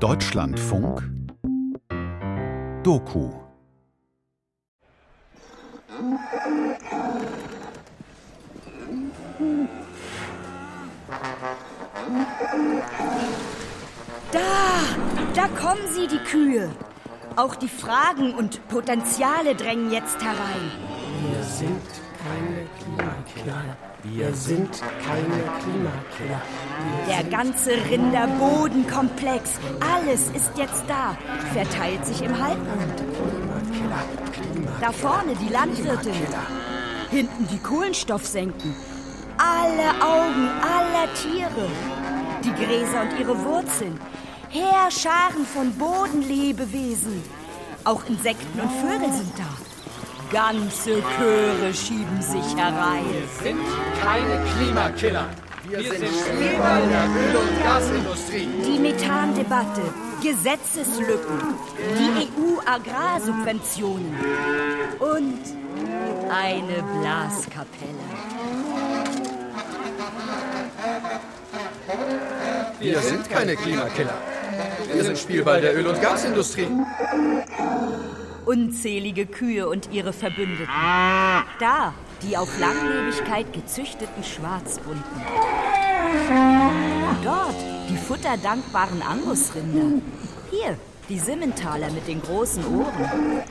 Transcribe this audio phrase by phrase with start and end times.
[0.00, 1.02] Deutschlandfunk
[2.82, 3.30] Doku
[14.30, 14.40] Da,
[15.34, 16.70] da kommen sie, die Kühe.
[17.36, 20.70] Auch die Fragen und Potenziale drängen jetzt herein.
[21.22, 21.80] Wir sind
[22.22, 23.76] keine Klimakiller.
[24.12, 24.70] Wir sind
[25.04, 26.42] keine Klimakiller.
[27.08, 31.16] Der ganze Rinderbodenkomplex, alles ist jetzt da,
[31.52, 33.02] verteilt sich im Halbrund.
[34.80, 36.10] Da vorne die Landwirte,
[37.10, 38.74] hinten die Kohlenstoffsenken.
[39.38, 41.68] Alle Augen aller Tiere,
[42.44, 43.98] die Gräser und ihre Wurzeln,
[44.50, 47.22] Heerscharen von Bodenlebewesen.
[47.84, 49.65] Auch Insekten und Vögel sind da.
[50.32, 53.04] Ganze Chöre schieben sich herein.
[53.12, 53.60] Wir sind
[54.02, 55.26] keine Klimakiller.
[55.68, 58.48] Wir, sind Streber der Öl- und Gasindustrie.
[58.64, 59.82] Die Methandebatte,
[60.22, 61.54] Gesetzeslücken,
[61.98, 64.14] die EU-Agrarsubventionen
[65.00, 65.40] und
[66.30, 68.06] eine Blaskapelle.
[72.78, 74.14] Wir sind keine Klimakiller.
[74.92, 76.68] Wir sind Spielball der Öl- und Gasindustrie.
[78.46, 80.68] Unzählige Kühe und ihre Verbündeten.
[81.58, 85.20] Da, die auf Langlebigkeit gezüchteten Schwarzbunten.
[87.24, 87.56] Dort,
[87.90, 90.00] die futterdankbaren Angusrinder.
[90.50, 93.42] Hier, die Simmentaler mit den großen Ohren.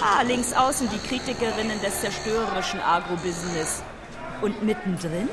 [0.00, 3.82] Ah, links außen die Kritikerinnen des zerstörerischen Agrobusiness.
[4.40, 5.28] Und mittendrin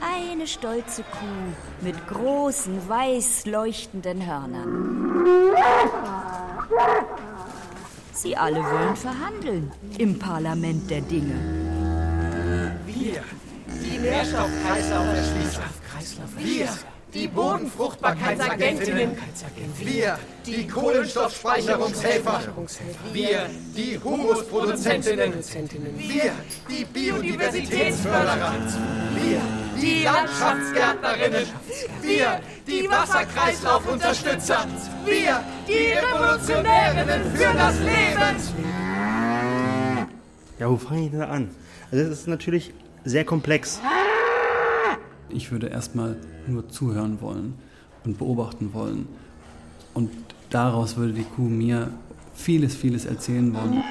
[0.00, 5.14] eine stolze Kuh mit großen, weiß leuchtenden Hörnern.
[8.22, 11.36] Sie alle wollen verhandeln im Parlament der Dinge.
[12.84, 13.24] Wir,
[13.66, 15.62] die Nährstoffkreislauf erschließen.
[16.36, 16.68] Wir,
[17.14, 19.16] die Bodenfruchtbarkeitsagentinnen.
[19.78, 22.40] Wir, die Kohlenstoffspeicherungshelfer.
[23.10, 25.32] Wir, die Humusproduzentinnen.
[25.96, 26.32] Wir,
[26.68, 28.52] die Biodiversitätsförderer.
[29.14, 29.40] Wir,
[29.80, 31.46] die Landschaftsgärtnerinnen.
[32.02, 34.66] Wir, die Wasserkreislaufunterstützer.
[35.04, 38.36] Wir, die Revolutionärinnen für das Leben.
[40.58, 41.50] Ja, wo fange ich denn da an?
[41.90, 42.72] Also das ist natürlich
[43.04, 43.80] sehr komplex.
[45.30, 47.54] Ich würde erstmal nur zuhören wollen
[48.04, 49.08] und beobachten wollen.
[49.94, 50.10] Und
[50.50, 51.90] daraus würde die Kuh mir
[52.34, 53.82] vieles, vieles erzählen wollen.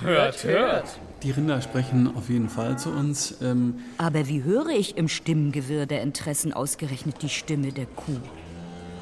[0.00, 0.98] Hört, hört.
[1.22, 3.36] Die Rinder sprechen auf jeden Fall zu uns.
[3.42, 8.18] Ähm, Aber wie höre ich im Stimmengewirr der Interessen ausgerechnet die Stimme der Kuh?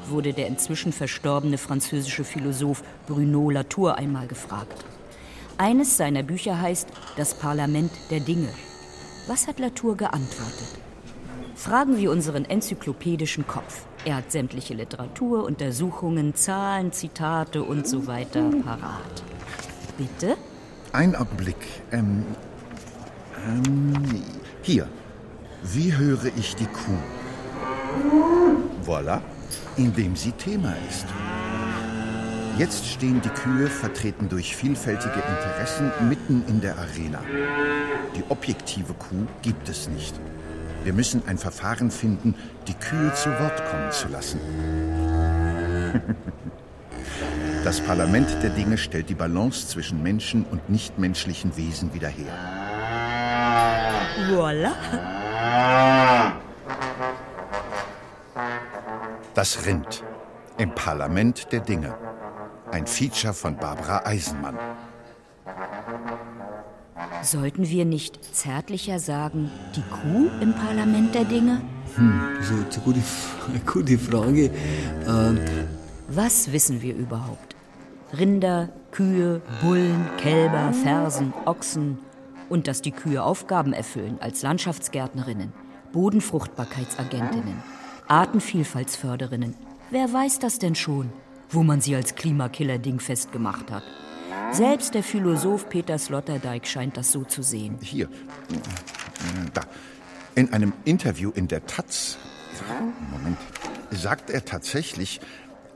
[0.07, 4.85] Wurde der inzwischen verstorbene französische Philosoph Bruno Latour einmal gefragt.
[5.57, 6.87] Eines seiner Bücher heißt
[7.17, 8.49] Das Parlament der Dinge.
[9.27, 10.79] Was hat Latour geantwortet?
[11.55, 13.85] Fragen wir unseren enzyklopädischen Kopf.
[14.05, 19.23] Er hat sämtliche Literatur, Untersuchungen, Zahlen, Zitate und so weiter parat.
[19.97, 20.37] Bitte?
[20.93, 21.55] Ein Augenblick.
[21.93, 22.25] Ähm,
[23.47, 23.93] ähm,
[24.61, 24.89] hier.
[25.63, 26.97] Wie höre ich die Kuh?
[28.85, 29.21] Voilà,
[29.77, 31.05] indem sie Thema ist.
[32.57, 37.21] Jetzt stehen die Kühe, vertreten durch vielfältige Interessen, mitten in der Arena.
[38.15, 40.19] Die objektive Kuh gibt es nicht.
[40.83, 42.35] Wir müssen ein Verfahren finden,
[42.67, 44.39] die Kühe zu Wort kommen zu lassen.
[47.63, 52.33] Das Parlament der Dinge stellt die Balance zwischen Menschen und nichtmenschlichen Wesen wieder her.
[54.29, 54.73] Voila!
[59.35, 60.03] Das Rind
[60.57, 61.95] im Parlament der Dinge.
[62.71, 64.57] Ein Feature von Barbara Eisenmann.
[67.21, 71.61] Sollten wir nicht zärtlicher sagen, die Kuh im Parlament der Dinge?
[72.37, 72.99] Das ist eine gute,
[73.49, 74.49] eine gute Frage.
[76.13, 77.55] Was wissen wir überhaupt?
[78.11, 81.99] Rinder, Kühe, Bullen, Kälber, Fersen, Ochsen
[82.49, 85.53] und dass die Kühe Aufgaben erfüllen als Landschaftsgärtnerinnen,
[85.93, 87.63] Bodenfruchtbarkeitsagentinnen,
[88.09, 89.55] Artenvielfaltsförderinnen.
[89.89, 91.13] Wer weiß das denn schon,
[91.49, 93.83] wo man sie als Klimakiller-Ding festgemacht hat?
[94.51, 97.77] Selbst der Philosoph Peter Sloterdijk scheint das so zu sehen.
[97.81, 98.09] Hier.
[99.53, 99.61] Da.
[100.35, 102.17] In einem Interview in der Taz.
[103.11, 103.37] Moment.
[103.91, 105.21] Sagt er tatsächlich,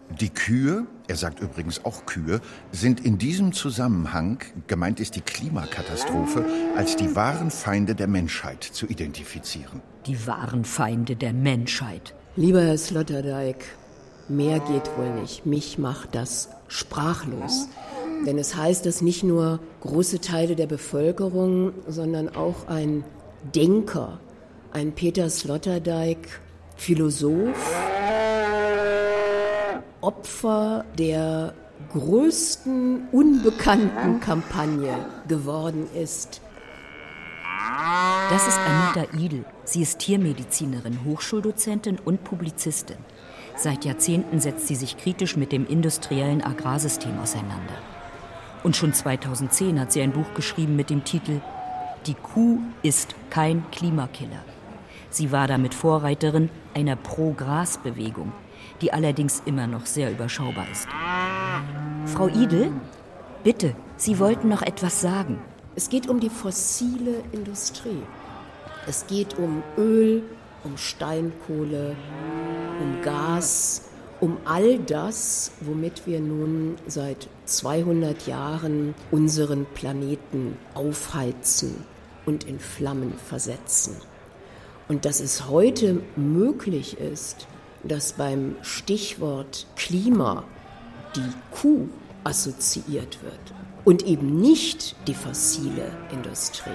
[0.10, 2.40] die Kühe, er sagt übrigens auch Kühe,
[2.72, 8.88] sind in diesem Zusammenhang, gemeint ist die Klimakatastrophe, als die wahren Feinde der Menschheit zu
[8.88, 9.82] identifizieren.
[10.06, 12.14] Die wahren Feinde der Menschheit.
[12.36, 13.66] Lieber Herr Sloterdijk,
[14.30, 15.46] mehr geht wohl nicht.
[15.46, 17.68] Mich macht das sprachlos.
[18.26, 23.04] Denn es heißt, dass nicht nur große Teile der Bevölkerung, sondern auch ein
[23.54, 24.20] Denker,
[24.72, 26.42] ein Peter Sloterdijk,
[26.76, 27.95] Philosoph,
[30.06, 31.56] Opfer der
[31.92, 34.96] größten unbekannten Kampagne
[35.28, 36.42] geworden ist.
[38.30, 39.46] Das ist Anita Idel.
[39.64, 42.98] Sie ist Tiermedizinerin, Hochschuldozentin und Publizistin.
[43.56, 47.74] Seit Jahrzehnten setzt sie sich kritisch mit dem industriellen Agrarsystem auseinander.
[48.64, 51.42] Und schon 2010 hat sie ein Buch geschrieben mit dem Titel
[52.06, 54.44] Die Kuh ist kein Klimakiller.
[55.10, 58.34] Sie war damit Vorreiterin einer Pro-Gras-Bewegung,
[58.82, 60.88] die allerdings immer noch sehr überschaubar ist.
[62.06, 62.72] Frau Idel,
[63.44, 65.40] bitte, Sie wollten noch etwas sagen.
[65.76, 68.02] Es geht um die fossile Industrie.
[68.88, 70.24] Es geht um Öl,
[70.64, 71.96] um Steinkohle,
[72.82, 73.84] um Gas,
[74.20, 81.84] um all das, womit wir nun seit 200 Jahren unseren Planeten aufheizen
[82.26, 83.96] und in Flammen versetzen.
[84.88, 87.48] Und dass es heute möglich ist,
[87.88, 90.44] dass beim Stichwort Klima
[91.16, 91.88] die Kuh
[92.24, 93.54] assoziiert wird
[93.86, 96.72] und eben nicht die fossile Industrie,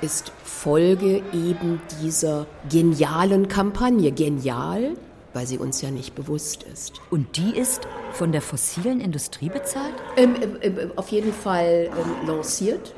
[0.00, 4.12] ist Folge eben dieser genialen Kampagne.
[4.12, 4.96] Genial,
[5.32, 7.00] weil sie uns ja nicht bewusst ist.
[7.10, 9.94] Und die ist von der fossilen Industrie bezahlt?
[10.16, 12.92] Ähm, äh, äh, auf jeden Fall ähm, lanciert.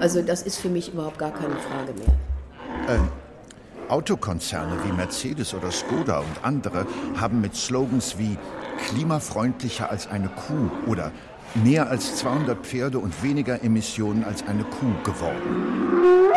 [0.00, 3.08] Also das ist für mich überhaupt gar keine Frage mehr.
[3.92, 6.86] Autokonzerne wie Mercedes oder Skoda und andere
[7.20, 8.38] haben mit Slogans wie
[8.88, 11.12] klimafreundlicher als eine Kuh oder
[11.62, 16.32] mehr als 200 Pferde und weniger Emissionen als eine Kuh geworden.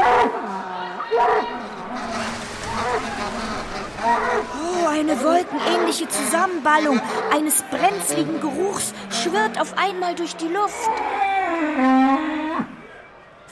[4.83, 6.99] Oh, eine wolkenähnliche Zusammenballung
[7.33, 12.34] eines brenzligen Geruchs schwirrt auf einmal durch die Luft.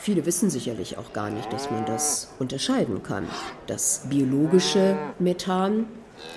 [0.03, 3.25] Viele wissen sicherlich auch gar nicht, dass man das unterscheiden kann.
[3.67, 5.85] Das biologische Methan,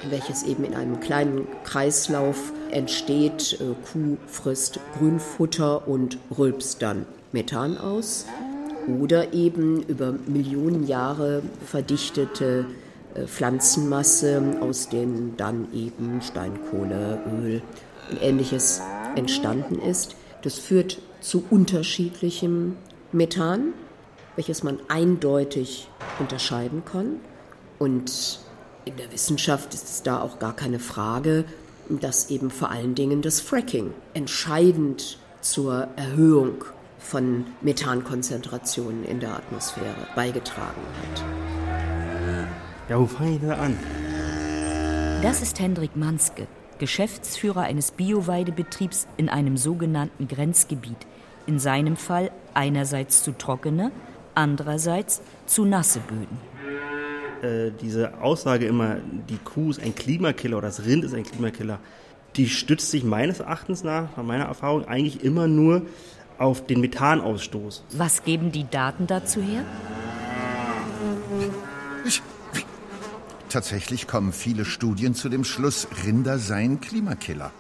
[0.08, 7.76] welches eben in einem kleinen Kreislauf entsteht, äh, Kuh frisst Grünfutter und rülpst dann Methan
[7.76, 8.26] aus.
[9.00, 12.66] Oder eben über Millionen Jahre verdichtete
[13.14, 17.62] äh, Pflanzenmasse, aus denen dann eben Steinkohle, Öl
[18.12, 18.80] und ähnliches
[19.16, 20.14] entstanden ist.
[20.42, 22.76] Das führt zu unterschiedlichem
[23.12, 23.72] Methan,
[24.36, 25.88] welches man eindeutig
[26.18, 27.20] unterscheiden kann.
[27.78, 28.40] Und
[28.84, 31.44] in der Wissenschaft ist es da auch gar keine Frage,
[31.88, 36.64] dass eben vor allen Dingen das Fracking entscheidend zur Erhöhung
[36.98, 41.24] von Methankonzentrationen in der Atmosphäre beigetragen hat.
[42.88, 43.76] Ja, wo fange ich da an?
[45.22, 46.46] Das ist Hendrik Manske,
[46.78, 51.06] Geschäftsführer eines Bioweidebetriebs in einem sogenannten Grenzgebiet.
[51.46, 53.92] In seinem Fall einerseits zu trockene,
[54.34, 56.38] andererseits zu nasse Böden.
[57.42, 58.96] Äh, diese Aussage immer,
[59.28, 61.78] die Kuh ist ein Klimakiller oder das Rind ist ein Klimakiller,
[62.36, 65.82] die stützt sich meines Erachtens nach, nach meiner Erfahrung, eigentlich immer nur
[66.38, 67.84] auf den Methanausstoß.
[67.92, 69.64] Was geben die Daten dazu her?
[73.48, 77.52] Tatsächlich kommen viele Studien zu dem Schluss, Rinder seien Klimakiller.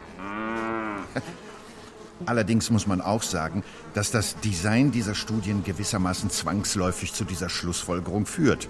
[2.24, 8.24] Allerdings muss man auch sagen, dass das Design dieser Studien gewissermaßen zwangsläufig zu dieser Schlussfolgerung
[8.24, 8.68] führt.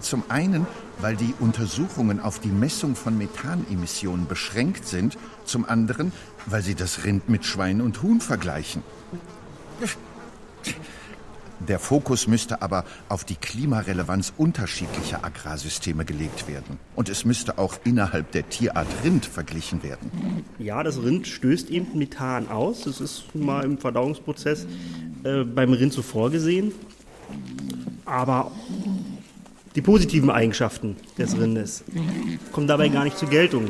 [0.00, 0.66] Zum einen,
[0.98, 6.12] weil die Untersuchungen auf die Messung von Methanemissionen beschränkt sind, zum anderen,
[6.46, 8.82] weil sie das Rind mit Schwein und Huhn vergleichen.
[11.60, 16.78] Der Fokus müsste aber auf die Klimarelevanz unterschiedlicher Agrarsysteme gelegt werden.
[16.94, 20.44] Und es müsste auch innerhalb der Tierart Rind verglichen werden.
[20.58, 22.82] Ja, das Rind stößt eben Methan aus.
[22.82, 24.66] Das ist mal im Verdauungsprozess
[25.24, 26.72] äh, beim Rind so vorgesehen.
[28.04, 28.52] Aber
[29.74, 31.84] die positiven Eigenschaften des Rindes
[32.52, 33.68] kommen dabei gar nicht zur Geltung.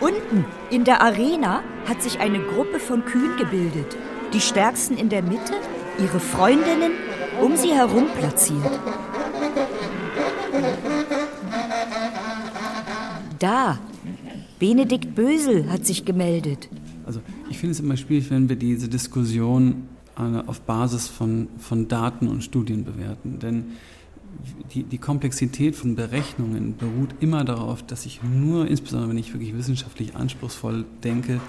[0.00, 3.96] Unten in der Arena hat sich eine Gruppe von Kühen gebildet.
[4.32, 5.54] Die stärksten in der Mitte,
[5.98, 6.92] ihre Freundinnen
[7.42, 8.78] um sie herum platziert.
[13.40, 13.80] Da,
[14.60, 16.68] Benedikt Bösel hat sich gemeldet.
[17.06, 19.88] Also ich finde es immer schwierig, wenn wir diese Diskussion
[20.46, 23.40] auf Basis von, von Daten und Studien bewerten.
[23.40, 23.64] Denn
[24.72, 29.56] die, die Komplexität von Berechnungen beruht immer darauf, dass ich nur, insbesondere wenn ich wirklich
[29.56, 31.40] wissenschaftlich anspruchsvoll denke,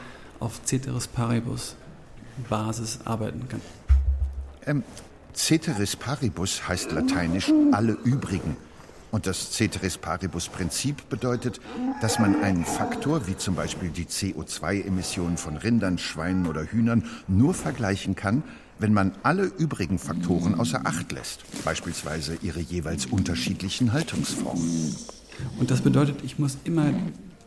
[0.42, 1.76] auf Ceteris Paribus
[2.50, 3.62] Basis arbeiten kann.
[4.66, 4.84] Ähm,
[5.34, 8.58] Ceteris Paribus heißt lateinisch alle übrigen.
[9.12, 11.60] Und das Ceteris Paribus-Prinzip bedeutet,
[12.02, 17.54] dass man einen Faktor wie zum Beispiel die CO2-Emissionen von Rindern, Schweinen oder Hühnern nur
[17.54, 18.44] vergleichen kann,
[18.80, 24.96] wenn man alle übrigen Faktoren außer Acht lässt, beispielsweise ihre jeweils unterschiedlichen Haltungsformen.
[25.60, 26.94] Und das bedeutet, ich muss immer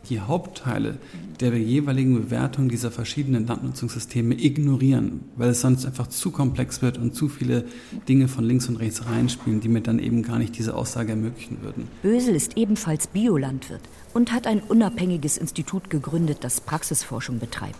[0.09, 0.97] die Hauptteile
[1.39, 7.15] der jeweiligen Bewertung dieser verschiedenen Landnutzungssysteme ignorieren, weil es sonst einfach zu komplex wird und
[7.15, 7.65] zu viele
[8.07, 11.61] Dinge von links und rechts reinspielen, die mir dann eben gar nicht diese Aussage ermöglichen
[11.61, 11.87] würden.
[12.01, 13.81] Bösel ist ebenfalls Biolandwirt
[14.13, 17.77] und hat ein unabhängiges Institut gegründet, das Praxisforschung betreibt.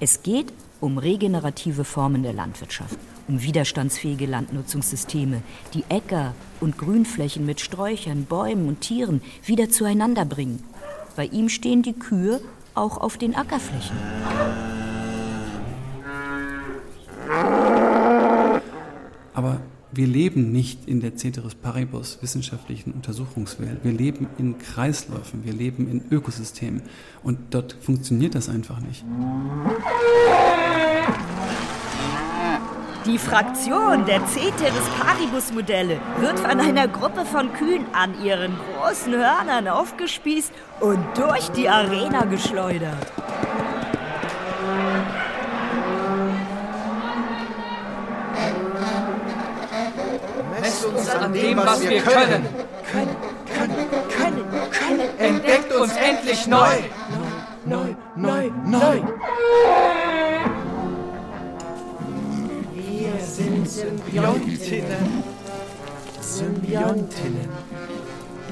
[0.00, 2.96] Es geht um regenerative Formen der Landwirtschaft,
[3.26, 5.42] um widerstandsfähige Landnutzungssysteme,
[5.74, 10.62] die Äcker und Grünflächen mit Sträuchern, Bäumen und Tieren wieder zueinander bringen.
[11.18, 12.40] Bei ihm stehen die Kühe
[12.76, 13.96] auch auf den Ackerflächen.
[19.34, 19.60] Aber
[19.90, 23.80] wir leben nicht in der Ceteris Paribus wissenschaftlichen Untersuchungswelt.
[23.82, 26.82] Wir leben in Kreisläufen, wir leben in Ökosystemen.
[27.24, 29.04] Und dort funktioniert das einfach nicht.
[33.08, 39.14] Die Fraktion der Ceteris Paribus Modelle wird von einer Gruppe von Kühen an ihren großen
[39.14, 42.98] Hörnern aufgespießt und durch die Arena geschleudert.
[50.60, 52.46] Messt uns an dem, was wir können.
[52.92, 53.16] Können,
[53.54, 53.86] können,
[54.18, 55.18] können, können.
[55.18, 56.76] Entdeckt uns endlich neu.
[57.64, 59.02] Neu, neu, neu.
[59.02, 60.07] Wir
[63.38, 65.22] sind Symbiontinnen.
[66.20, 67.48] Symbiontinnen.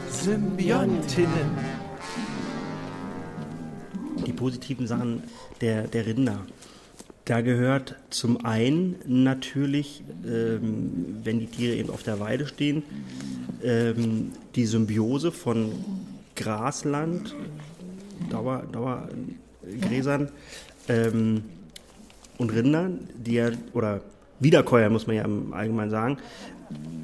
[0.09, 1.51] Symbiontinnen.
[4.25, 5.25] Die positiven Sachen
[5.61, 6.47] der, der Rinder.
[7.25, 12.85] Da gehört zum einen natürlich, ähm, wenn die Tiere eben auf der Weide stehen,
[13.65, 15.73] ähm, die Symbiose von
[16.37, 17.35] Grasland,
[18.31, 20.31] Dauer, Dauergräsern
[20.89, 21.43] ähm,
[22.39, 24.01] und Rindern, die ja, oder
[24.41, 26.19] Wiederkäuer muss man ja im Allgemeinen sagen,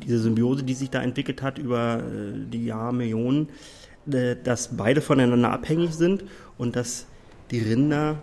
[0.05, 3.49] diese Symbiose, die sich da entwickelt hat über äh, die Jahrmillionen,
[4.11, 6.25] äh, dass beide voneinander abhängig sind
[6.59, 7.07] und dass
[7.51, 8.17] die Rinder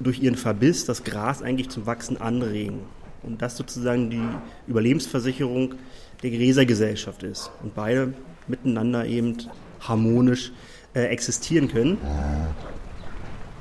[0.00, 2.80] durch ihren Verbiss das Gras eigentlich zum Wachsen anregen.
[3.22, 4.22] Und das sozusagen die
[4.66, 5.74] Überlebensversicherung
[6.22, 7.50] der Gräsergesellschaft ist.
[7.62, 8.14] Und beide
[8.46, 9.36] miteinander eben
[9.80, 10.52] harmonisch
[10.94, 11.98] äh, existieren können.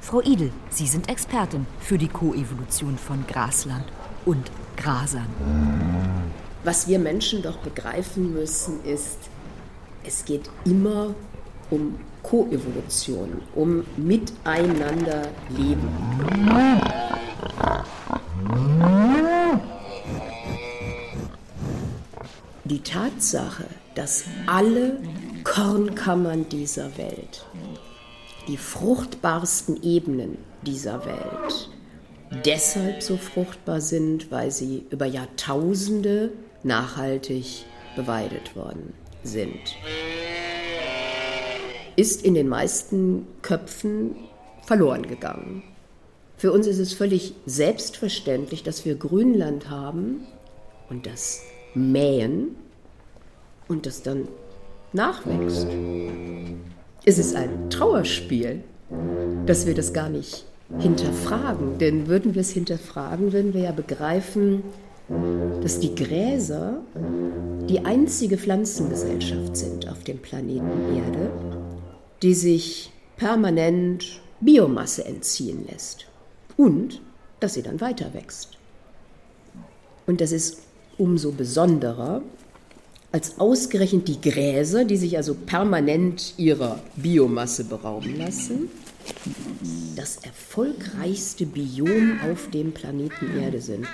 [0.01, 3.86] Frau Idel, Sie sind Expertin für die Koevolution von Grasland
[4.25, 5.27] und Grasern.
[6.63, 9.17] Was wir Menschen doch begreifen müssen, ist,
[10.03, 11.13] es geht immer
[11.70, 15.88] um Koevolution, um miteinander leben.
[22.63, 25.00] Die Tatsache, dass alle
[25.44, 27.46] Kornkammern dieser Welt,
[28.48, 31.70] die fruchtbarsten Ebenen dieser Welt,
[32.46, 36.32] deshalb so fruchtbar sind, weil sie über Jahrtausende
[36.63, 37.65] nachhaltig
[37.96, 39.75] beweidet worden sind
[41.96, 44.15] ist in den meisten Köpfen
[44.63, 45.63] verloren gegangen.
[46.38, 50.25] Für uns ist es völlig selbstverständlich, dass wir Grünland haben
[50.89, 51.41] und das
[51.74, 52.55] mähen
[53.67, 54.27] und das dann
[54.91, 55.67] nachwächst.
[57.05, 58.63] Es ist ein Trauerspiel,
[59.46, 60.46] dass wir das gar nicht
[60.79, 61.77] hinterfragen.
[61.77, 64.63] Denn würden wir es hinterfragen, würden wir ja begreifen,
[65.62, 66.81] dass die Gräser
[67.69, 71.31] die einzige Pflanzengesellschaft sind auf dem Planeten Erde,
[72.22, 76.07] die sich permanent Biomasse entziehen lässt
[76.57, 77.01] und
[77.39, 78.57] dass sie dann weiter wächst.
[80.07, 80.62] Und das ist
[80.98, 82.22] umso besonderer,
[83.12, 88.69] als ausgerechnet die Gräser, die sich also permanent ihrer Biomasse berauben lassen,
[89.95, 93.88] das erfolgreichste Biom auf dem Planeten Erde sind.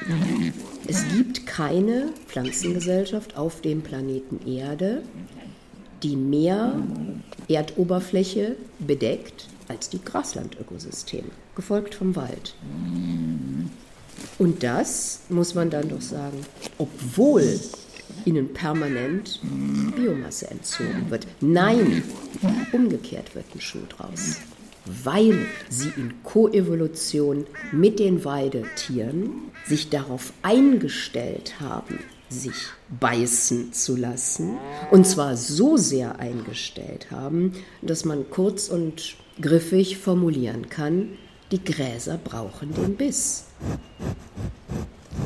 [0.88, 5.04] Es gibt keine Pflanzengesellschaft auf dem Planeten Erde,
[6.04, 6.82] die mehr
[7.48, 12.56] Erdoberfläche bedeckt als die Graslandökosysteme, gefolgt vom Wald.
[14.38, 16.46] Und das muss man dann doch sagen,
[16.78, 17.60] obwohl
[18.26, 19.40] ihnen permanent
[19.96, 21.28] Biomasse entzogen wird.
[21.40, 22.04] Nein,
[22.72, 24.38] umgekehrt wird ein Schuh draus.
[24.86, 29.32] Weil sie in Koevolution mit den Weidetieren
[29.66, 32.56] sich darauf eingestellt haben, sich
[33.00, 34.58] beißen zu lassen.
[34.90, 41.10] Und zwar so sehr eingestellt haben, dass man kurz und griffig formulieren kann,
[41.52, 43.46] die Gräser brauchen den Biss.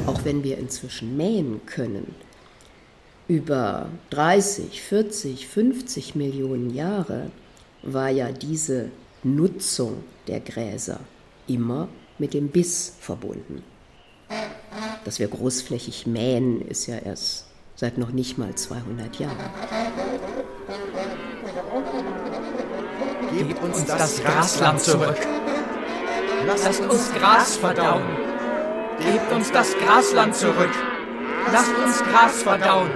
[0.05, 2.15] Auch wenn wir inzwischen mähen können,
[3.27, 7.31] über 30, 40, 50 Millionen Jahre
[7.81, 8.89] war ja diese
[9.25, 10.99] Nutzung der Gräser
[11.47, 11.87] immer
[12.19, 13.63] mit dem Biss verbunden.
[15.03, 19.37] Dass wir großflächig mähen, ist ja erst seit noch nicht mal 200 Jahren.
[23.35, 25.17] Gebt uns das Grasland zurück.
[26.45, 28.03] Lasst uns Gras verdauen.
[28.99, 30.71] Gebt uns das Grasland zurück.
[31.51, 32.91] Lasst uns Gras verdauen.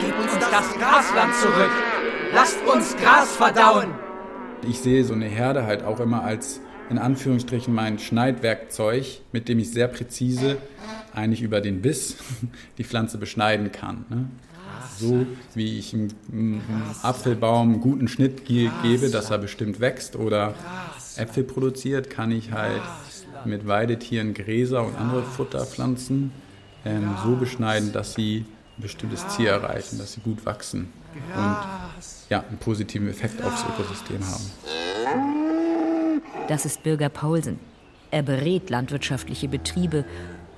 [0.00, 1.70] Gebt uns das Grasland zurück.
[2.32, 4.03] Lasst uns Gras verdauen.
[4.68, 9.58] Ich sehe so eine Herde halt auch immer als in Anführungsstrichen mein Schneidwerkzeug, mit dem
[9.58, 10.58] ich sehr präzise
[11.14, 12.16] eigentlich über den Biss
[12.78, 14.04] die Pflanze beschneiden kann.
[14.08, 14.26] Ne?
[14.98, 16.60] So wie ich einem
[17.02, 20.54] Apfelbaum einen guten Schnitt ge gebe, dass er bestimmt wächst oder
[21.16, 22.82] Äpfel produziert, kann ich halt
[23.44, 26.32] mit Weidetieren Gräser und andere Futterpflanzen
[26.84, 28.44] ähm, so beschneiden, dass sie
[28.78, 31.56] ein bestimmtes Ziel erreichen, dass sie gut wachsen und
[32.28, 34.44] ja, einen positiven Effekt aufs Ökosystem haben.
[36.48, 37.58] Das ist Bürger Paulsen.
[38.10, 40.04] Er berät landwirtschaftliche Betriebe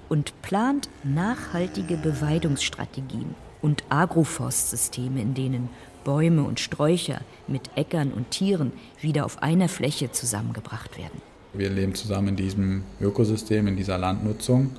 [0.08, 5.68] und plant nachhaltige Beweidungsstrategien und Agroforstsysteme, in denen
[6.04, 11.20] Bäume und Sträucher mit Äckern und Tieren wieder auf einer Fläche zusammengebracht werden.
[11.52, 14.70] Wir leben zusammen in diesem Ökosystem, in dieser Landnutzung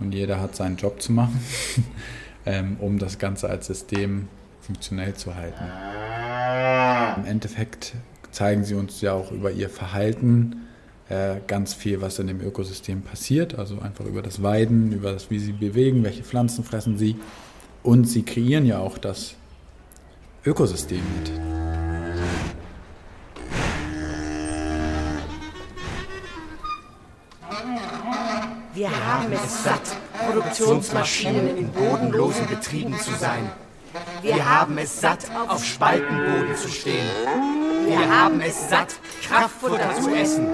[0.00, 1.40] und jeder hat seinen Job zu machen,
[2.46, 4.28] ähm, um das Ganze als System
[4.64, 5.64] funktionell zu halten.
[7.20, 7.94] Im Endeffekt
[8.30, 10.66] zeigen sie uns ja auch über ihr Verhalten
[11.08, 13.58] äh, ganz viel, was in dem Ökosystem passiert.
[13.58, 17.16] Also einfach über das Weiden, über das, wie sie bewegen, welche Pflanzen fressen sie.
[17.82, 19.34] Und sie kreieren ja auch das
[20.44, 21.30] Ökosystem mit.
[28.74, 33.48] Wir haben es satt, Produktionsmaschinen in bodenlosen Betrieben zu sein.
[34.22, 37.06] Wir haben es satt, auf Spaltenboden zu stehen.
[37.86, 40.46] Wir haben es satt, Kraftfutter zu essen.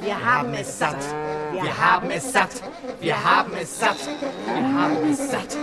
[0.00, 0.96] Wir haben es satt.
[1.52, 2.62] Wir haben es satt.
[3.00, 3.96] Wir haben es satt.
[4.46, 5.56] Wir haben es satt.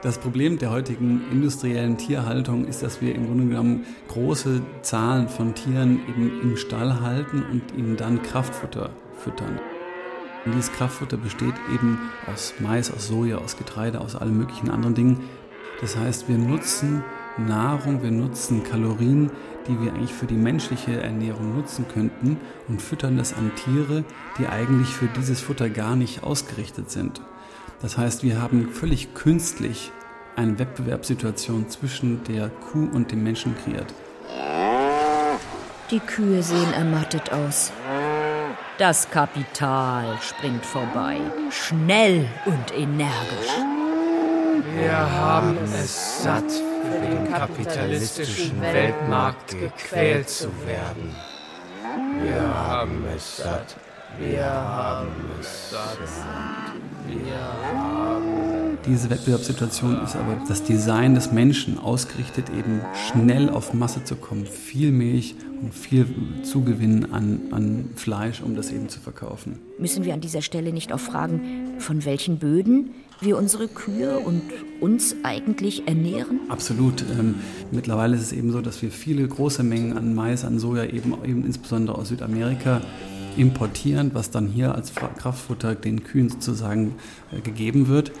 [0.00, 5.54] Das Problem der heutigen industriellen Tierhaltung ist, dass wir im Grunde genommen große Zahlen von
[5.54, 8.90] Tieren eben im Stall halten und ihnen dann Kraftfutter
[9.22, 9.58] füttern.
[10.46, 11.98] Dieses Kraftfutter besteht eben
[12.32, 15.20] aus Mais, aus Soja, aus Getreide, aus allen möglichen anderen Dingen.
[15.80, 17.04] Das heißt, wir nutzen
[17.36, 19.30] Nahrung, wir nutzen Kalorien,
[19.66, 24.04] die wir eigentlich für die menschliche Ernährung nutzen könnten und füttern das an Tiere,
[24.38, 27.20] die eigentlich für dieses Futter gar nicht ausgerichtet sind.
[27.80, 29.92] Das heißt, wir haben völlig künstlich
[30.34, 33.92] eine Wettbewerbssituation zwischen der Kuh und dem Menschen kreiert.
[35.90, 37.72] Die Kühe sehen ermattet aus.
[38.78, 41.16] Das Kapital springt vorbei,
[41.50, 43.50] schnell und energisch.
[44.76, 51.16] Wir haben es satt, für den kapitalistischen Weltmarkt gequält zu werden.
[52.22, 53.74] Wir haben es satt.
[54.16, 55.08] Wir haben
[55.40, 55.98] es satt.
[57.04, 57.34] Wir
[57.74, 58.37] haben
[58.88, 64.46] Diese Wettbewerbssituation ist aber das Design des Menschen ausgerichtet, eben schnell auf Masse zu kommen,
[64.46, 66.06] viel Milch und viel
[66.42, 69.58] Zugewinn an, an Fleisch, um das eben zu verkaufen.
[69.78, 74.40] Müssen wir an dieser Stelle nicht auch fragen, von welchen Böden wir unsere Kühe und
[74.80, 76.40] uns eigentlich ernähren?
[76.48, 77.04] Absolut.
[77.18, 77.34] Ähm,
[77.70, 81.12] mittlerweile ist es eben so, dass wir viele große Mengen an Mais, an Soja eben,
[81.24, 82.80] eben insbesondere aus Südamerika
[83.36, 86.94] importieren, was dann hier als Kraftfutter den Kühen sozusagen
[87.32, 88.12] äh, gegeben wird.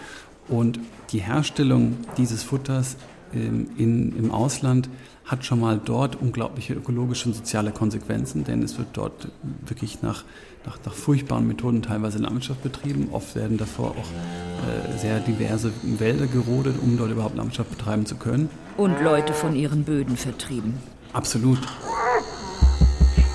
[0.48, 0.80] Und
[1.10, 2.96] die Herstellung dieses Futters
[3.34, 4.88] ähm, in, im Ausland
[5.24, 9.28] hat schon mal dort unglaubliche ökologische und soziale Konsequenzen, denn es wird dort
[9.66, 10.24] wirklich nach,
[10.64, 13.08] nach, nach furchtbaren Methoden teilweise Landwirtschaft betrieben.
[13.12, 18.16] Oft werden davor auch äh, sehr diverse Wälder gerodet, um dort überhaupt Landwirtschaft betreiben zu
[18.16, 18.48] können.
[18.78, 20.74] Und Leute von ihren Böden vertrieben.
[21.12, 21.60] Absolut.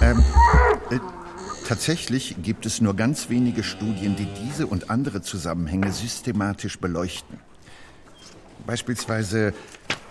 [0.02, 0.24] Ähm,
[0.90, 1.00] äh,
[1.74, 7.40] tatsächlich gibt es nur ganz wenige Studien, die diese und andere Zusammenhänge systematisch beleuchten.
[8.68, 9.56] Beispielsweise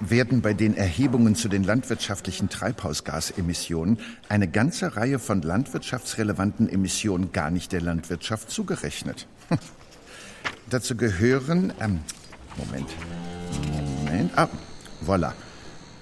[0.00, 7.52] werden bei den Erhebungen zu den landwirtschaftlichen Treibhausgasemissionen eine ganze Reihe von landwirtschaftsrelevanten Emissionen gar
[7.52, 9.28] nicht der Landwirtschaft zugerechnet.
[10.68, 12.00] Dazu gehören, ähm,
[12.56, 12.88] Moment,
[14.04, 14.48] Moment, ah,
[15.06, 15.32] voilà,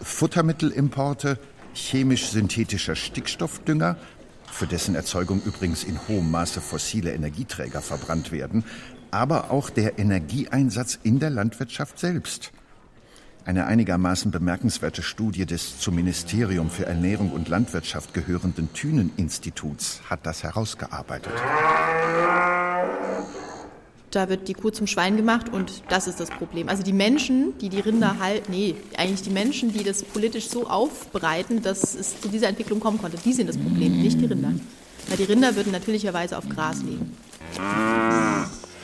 [0.00, 1.38] Futtermittelimporte,
[1.74, 3.98] chemisch-synthetischer Stickstoffdünger,
[4.50, 8.64] für dessen Erzeugung übrigens in hohem Maße fossile Energieträger verbrannt werden,
[9.10, 12.52] aber auch der Energieeinsatz in der Landwirtschaft selbst.
[13.44, 20.42] Eine einigermaßen bemerkenswerte Studie des zum Ministerium für Ernährung und Landwirtschaft gehörenden Thünen-Instituts hat das
[20.42, 21.32] herausgearbeitet.
[24.10, 26.68] Da wird die Kuh zum Schwein gemacht und das ist das Problem.
[26.68, 30.66] Also die Menschen, die die Rinder halten, nee, eigentlich die Menschen, die das politisch so
[30.66, 34.52] aufbereiten, dass es zu dieser Entwicklung kommen konnte, die sind das Problem, nicht die Rinder.
[35.08, 37.16] Weil die Rinder würden natürlicherweise auf Gras legen.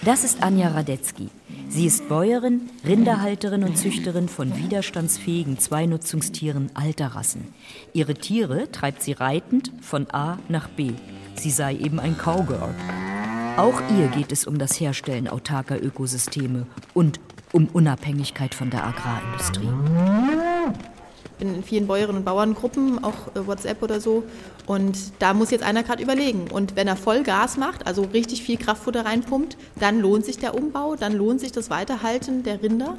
[0.05, 1.29] Das ist Anja Radetzky.
[1.69, 7.53] Sie ist Bäuerin, Rinderhalterin und Züchterin von widerstandsfähigen Zweinutzungstieren alter Rassen.
[7.93, 10.93] Ihre Tiere treibt sie reitend von A nach B.
[11.35, 12.75] Sie sei eben ein Cowgirl.
[13.57, 17.21] Auch ihr geht es um das Herstellen autarker Ökosysteme und
[17.53, 19.71] um Unabhängigkeit von der Agrarindustrie
[21.39, 24.25] bin in vielen Bäuerinnen und Bauerngruppen, auch äh, WhatsApp oder so.
[24.67, 26.51] Und da muss jetzt einer gerade überlegen.
[26.51, 30.55] Und wenn er voll Gas macht, also richtig viel Kraftfutter reinpumpt, dann lohnt sich der
[30.55, 32.99] Umbau, dann lohnt sich das Weiterhalten der Rinder.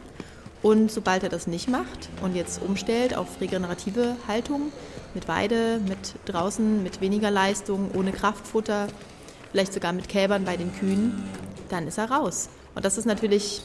[0.63, 4.71] Und sobald er das nicht macht und jetzt umstellt auf regenerative Haltung,
[5.13, 8.87] mit Weide, mit draußen, mit weniger Leistung, ohne Kraftfutter,
[9.51, 11.13] vielleicht sogar mit Kälbern bei den Kühen,
[11.69, 12.49] dann ist er raus.
[12.75, 13.61] Und das ist natürlich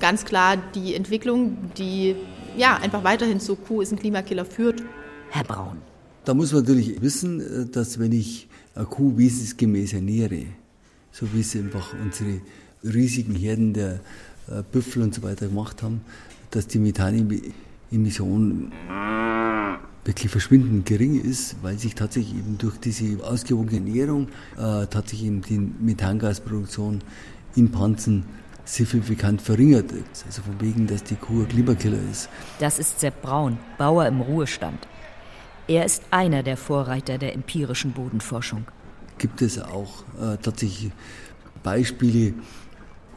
[0.00, 2.16] ganz klar die Entwicklung, die
[2.56, 4.82] ja, einfach weiterhin zu Kuh ist ein Klimakiller führt.
[5.30, 5.78] Herr Braun.
[6.24, 10.44] Da muss man natürlich wissen, äh, dass wenn ich eine Kuh wesensgemäß ernähre,
[11.10, 12.40] so wie es einfach unsere
[12.84, 14.00] riesigen Herden der
[14.48, 16.02] äh, Büffel und so weiter gemacht haben,
[16.50, 18.72] dass die Methanemission
[20.04, 25.42] wirklich verschwindend gering ist, weil sich tatsächlich eben durch diese ausgewogene Ernährung äh, tatsächlich eben
[25.42, 27.02] die Methangasproduktion
[27.54, 28.24] in Panzen
[28.64, 30.24] signifikant verringert ist.
[30.26, 32.28] Also von wegen, dass die Kuh ein Klimakiller ist.
[32.58, 34.86] Das ist Sepp Braun, Bauer im Ruhestand.
[35.68, 38.64] Er ist einer der Vorreiter der empirischen Bodenforschung.
[39.18, 40.90] Gibt es auch äh, tatsächlich
[41.62, 42.34] Beispiele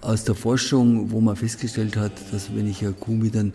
[0.01, 3.53] aus der Forschung, wo man festgestellt hat, dass wenn ich eine Kuh mit einem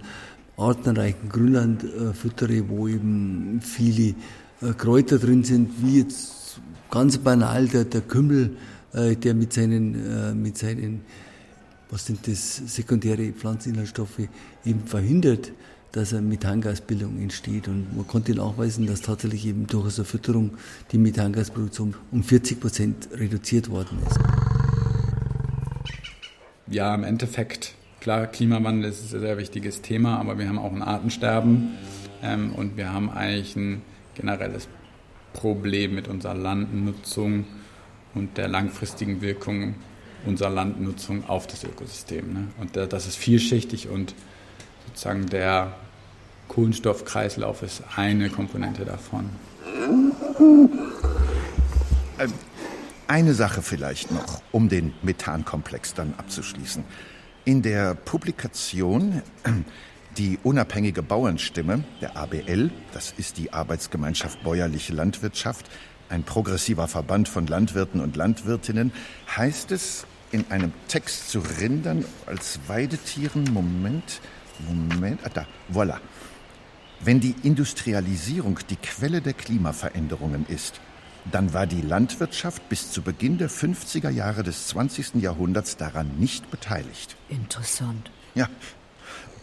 [0.61, 4.15] artenreichen Grünland äh, füttere, wo eben viele
[4.61, 8.57] äh, Kräuter drin sind, wie jetzt ganz banal der, der Kümmel,
[8.93, 11.03] äh, der mit seinen, äh, mit seinen
[11.91, 14.21] was sind das sekundäre Pflanzeninhaltsstoffe,
[14.65, 15.53] eben verhindert,
[15.93, 17.67] dass eine Methangasbildung entsteht.
[17.67, 20.53] Und man konnte nachweisen, dass tatsächlich eben durch eine Fütterung
[20.93, 24.19] die Methangasproduktion um 40 Prozent reduziert worden ist.
[26.69, 30.83] Ja, im Endeffekt, klar, Klimawandel ist ein sehr wichtiges Thema, aber wir haben auch ein
[30.83, 31.77] Artensterben
[32.23, 33.83] ähm, und wir haben eigentlich ein
[34.15, 34.69] generelles
[35.33, 37.45] Problem mit unserer Landnutzung
[38.15, 39.75] und der langfristigen Wirkung
[40.27, 42.33] unserer Landnutzung auf das Ökosystem.
[42.33, 42.49] Ne?
[42.61, 44.15] Und das ist vielschichtig und
[44.87, 45.75] sozusagen der
[46.49, 49.31] Kohlenstoffkreislauf ist eine Komponente davon.
[52.19, 52.33] Ähm,
[53.07, 56.85] eine Sache vielleicht noch, um den Methankomplex dann abzuschließen.
[57.45, 59.23] In der Publikation
[60.17, 65.71] Die unabhängige Bauernstimme, der ABL, das ist die Arbeitsgemeinschaft Bäuerliche Landwirtschaft,
[66.09, 68.93] ein progressiver Verband von Landwirten und Landwirtinnen,
[69.37, 73.45] heißt es in einem Text zu Rindern als Weidetieren.
[73.53, 74.21] Moment,
[74.69, 75.99] Moment, ah, da, voilà.
[77.03, 80.81] Wenn die Industrialisierung die Quelle der Klimaveränderungen ist,
[81.31, 85.17] dann war die Landwirtschaft bis zu Beginn der 50er Jahre des 20.
[85.17, 87.17] Jahrhunderts daran nicht beteiligt.
[87.29, 88.11] Interessant.
[88.35, 88.49] Ja.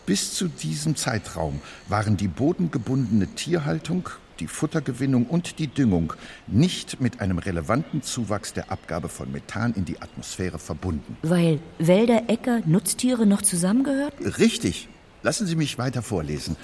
[0.06, 4.10] Bis zu diesem Zeitraum waren die bodengebundene Tierhaltung,
[4.40, 6.13] die Futtergewinnung und die Düngung
[6.48, 11.18] nicht mit einem relevanten Zuwachs der Abgabe von Methan in die Atmosphäre verbunden.
[11.24, 14.26] Weil Wälder, Äcker, Nutztiere noch zusammengehörten?
[14.26, 14.88] Richtig.
[15.24, 16.56] Lassen Sie mich weiter vorlesen.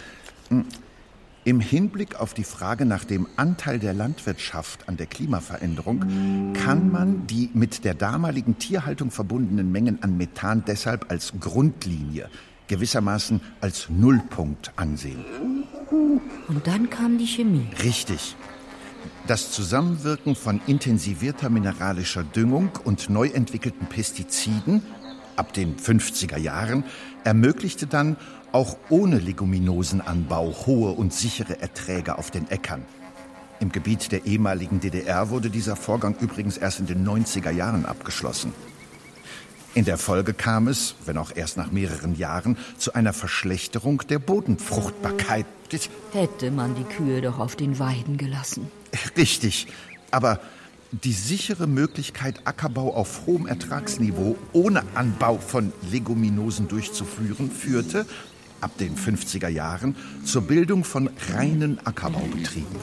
[1.45, 7.27] Im Hinblick auf die Frage nach dem Anteil der Landwirtschaft an der Klimaveränderung kann man
[7.27, 12.29] die mit der damaligen Tierhaltung verbundenen Mengen an Methan deshalb als Grundlinie,
[12.67, 15.25] gewissermaßen als Nullpunkt ansehen.
[16.47, 17.67] Und dann kam die Chemie.
[17.83, 18.37] Richtig.
[19.27, 24.81] Das Zusammenwirken von intensivierter mineralischer Düngung und neu entwickelten Pestiziden
[25.35, 26.83] ab den 50er Jahren
[27.23, 28.17] ermöglichte dann
[28.53, 32.85] auch ohne Leguminosenanbau hohe und sichere Erträge auf den Äckern.
[33.59, 38.53] Im Gebiet der ehemaligen DDR wurde dieser Vorgang übrigens erst in den 90er Jahren abgeschlossen.
[39.73, 44.19] In der Folge kam es, wenn auch erst nach mehreren Jahren, zu einer Verschlechterung der
[44.19, 45.47] Bodenfruchtbarkeit.
[46.11, 48.69] Hätte man die Kühe doch auf den Weiden gelassen.
[49.17, 49.65] Richtig,
[50.11, 50.39] aber
[50.91, 58.05] die sichere Möglichkeit, Ackerbau auf hohem Ertragsniveau ohne Anbau von Leguminosen durchzuführen, führte
[58.63, 62.75] ab den 50er Jahren zur Bildung von reinen Ackerbaubetrieben.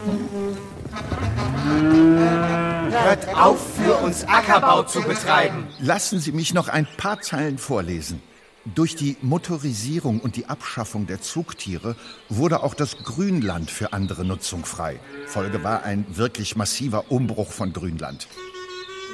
[2.90, 5.66] Hört auf, für uns Ackerbau zu betreiben.
[5.80, 8.20] Lassen Sie mich noch ein paar Zeilen vorlesen.
[8.74, 11.96] Durch die Motorisierung und die Abschaffung der Zugtiere
[12.28, 15.00] wurde auch das Grünland für andere Nutzung frei.
[15.26, 18.28] Folge war ein wirklich massiver Umbruch von Grünland.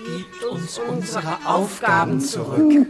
[0.04, 2.86] Gebt uns unsere Aufgaben zurück.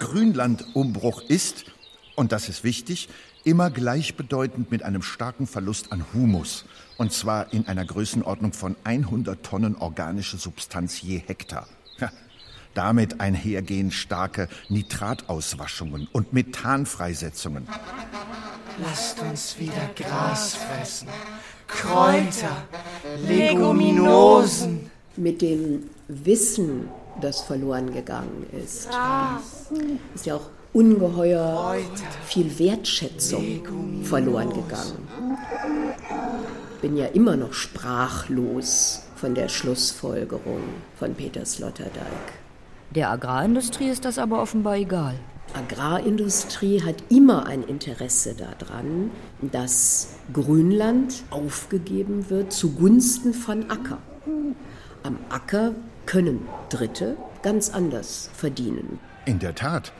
[0.00, 1.66] Grünlandumbruch ist,
[2.14, 3.08] und das ist wichtig,
[3.44, 6.64] immer gleichbedeutend mit einem starken Verlust an Humus.
[6.98, 11.66] Und zwar in einer Größenordnung von 100 Tonnen organische Substanz je Hektar.
[12.74, 17.68] Damit einhergehen starke Nitratauswaschungen und Methanfreisetzungen.
[18.82, 21.08] Lasst uns wieder Gras fressen,
[21.66, 22.64] Kräuter,
[23.26, 24.90] Leguminosen.
[25.14, 26.88] Mit dem Wissen,
[27.20, 28.88] das verloren gegangen ist,
[30.14, 31.76] ist ja auch ungeheuer
[32.24, 35.08] viel Wertschätzung verloren gegangen.
[36.80, 40.62] Bin ja immer noch sprachlos von der Schlussfolgerung
[40.98, 42.32] von Peter Sloterdijk.
[42.94, 45.14] Der Agrarindustrie ist das aber offenbar egal.
[45.54, 53.98] Agrarindustrie hat immer ein Interesse daran, dass Grünland aufgegeben wird zugunsten von Acker.
[55.02, 55.74] Am Acker
[56.06, 58.98] können Dritte ganz anders verdienen.
[59.26, 59.92] In der Tat.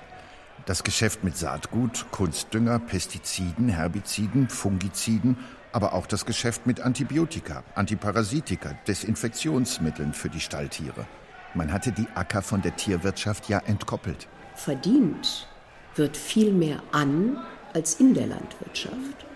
[0.65, 5.37] Das Geschäft mit Saatgut, Kunstdünger, Pestiziden, Herbiziden, Fungiziden,
[5.73, 11.07] aber auch das Geschäft mit Antibiotika, Antiparasitika, Desinfektionsmitteln für die Stalltiere.
[11.55, 14.29] Man hatte die Acker von der Tierwirtschaft ja entkoppelt.
[14.55, 15.49] Verdient
[15.97, 17.39] wird viel mehr an
[17.75, 19.27] als in der Landwirtschaft.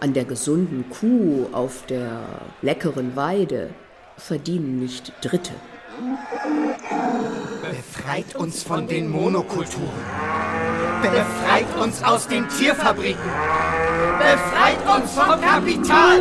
[0.00, 2.22] An der gesunden Kuh auf der
[2.62, 3.74] leckeren Weide
[4.16, 5.52] verdienen nicht Dritte.
[7.62, 9.88] Befreit uns von den Monokulturen.
[11.00, 13.30] Befreit uns aus den Tierfabriken.
[14.18, 16.20] Befreit uns vom Kapital.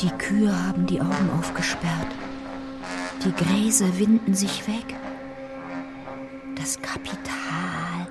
[0.00, 2.17] Die Kühe haben die Augen aufgesperrt.
[3.24, 4.96] Die Gräser winden sich weg.
[6.54, 8.06] Das Kapital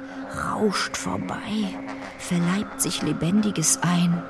[0.52, 1.70] rauscht vorbei,
[2.17, 4.22] verleibt sich Lebendiges ein.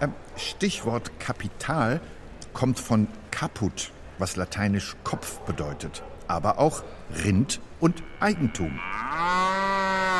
[0.00, 2.00] Ähm, Stichwort Kapital
[2.52, 6.82] kommt von caput, was lateinisch Kopf bedeutet, aber auch
[7.24, 8.78] Rind und Eigentum.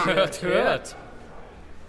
[0.04, 0.96] Hört, hört.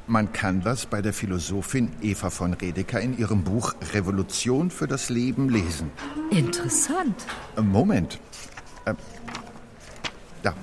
[0.10, 5.10] Man kann das bei der Philosophin Eva von Redeker in ihrem Buch Revolution für das
[5.10, 5.92] Leben lesen.
[6.32, 7.28] Interessant.
[7.56, 8.20] Äh, Moment.
[8.86, 8.96] Äh,
[10.42, 10.56] da.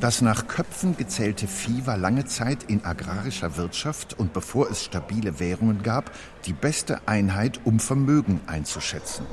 [0.00, 5.38] Das nach Köpfen gezählte Vieh war lange Zeit in agrarischer Wirtschaft und bevor es stabile
[5.38, 6.10] Währungen gab,
[6.46, 9.24] die beste Einheit, um Vermögen einzuschätzen.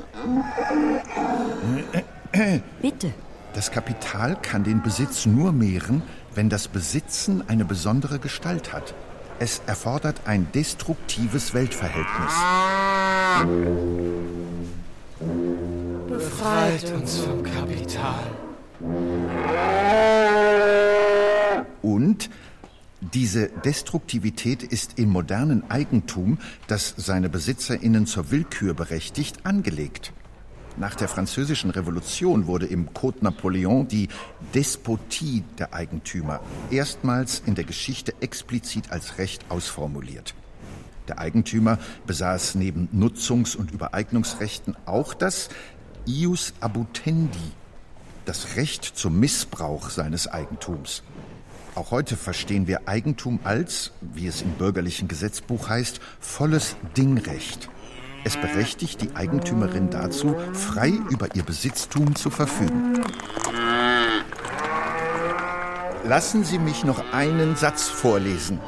[2.80, 3.12] Bitte.
[3.52, 6.02] Das Kapital kann den Besitz nur mehren,
[6.36, 8.94] wenn das Besitzen eine besondere Gestalt hat.
[9.38, 12.32] Es erfordert ein destruktives Weltverhältnis.
[16.08, 18.24] Befreit uns vom Kapital.
[21.82, 22.30] Und
[23.00, 30.12] diese Destruktivität ist im modernen Eigentum, das seine BesitzerInnen zur Willkür berechtigt, angelegt.
[30.78, 34.08] Nach der Französischen Revolution wurde im Code Napoleon die
[34.54, 40.34] Despotie der Eigentümer erstmals in der Geschichte explizit als Recht ausformuliert.
[41.08, 45.48] Der Eigentümer besaß neben Nutzungs- und Übereignungsrechten auch das
[46.06, 47.52] ius abutendi,
[48.26, 51.02] das Recht zum Missbrauch seines Eigentums.
[51.74, 57.70] Auch heute verstehen wir Eigentum als, wie es im bürgerlichen Gesetzbuch heißt, volles Dingrecht.
[58.26, 63.04] Es berechtigt die Eigentümerin dazu, frei über ihr Besitztum zu verfügen.
[66.04, 68.58] Lassen Sie mich noch einen Satz vorlesen.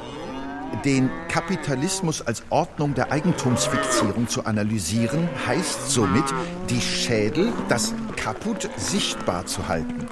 [0.85, 6.33] Den Kapitalismus als Ordnung der Eigentumsfixierung zu analysieren, heißt somit,
[6.71, 10.07] die Schädel, das Kaput, sichtbar zu halten.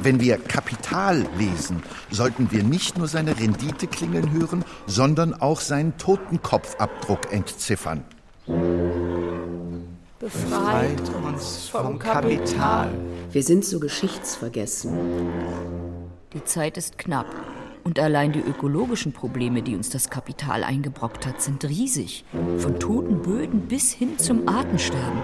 [0.00, 5.98] Wenn wir Kapital lesen, sollten wir nicht nur seine Rendite klingeln hören, sondern auch seinen
[5.98, 8.02] Totenkopfabdruck entziffern.
[10.18, 12.90] Befreit uns vom Kapital.
[13.30, 14.92] Wir sind so geschichtsvergessen.
[16.32, 17.26] Die Zeit ist knapp.
[17.84, 22.24] Und allein die ökologischen Probleme, die uns das Kapital eingebrockt hat, sind riesig.
[22.58, 25.22] Von toten Böden bis hin zum Artensterben.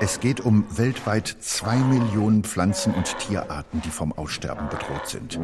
[0.00, 5.40] Es geht um weltweit zwei Millionen Pflanzen- und Tierarten, die vom Aussterben bedroht sind.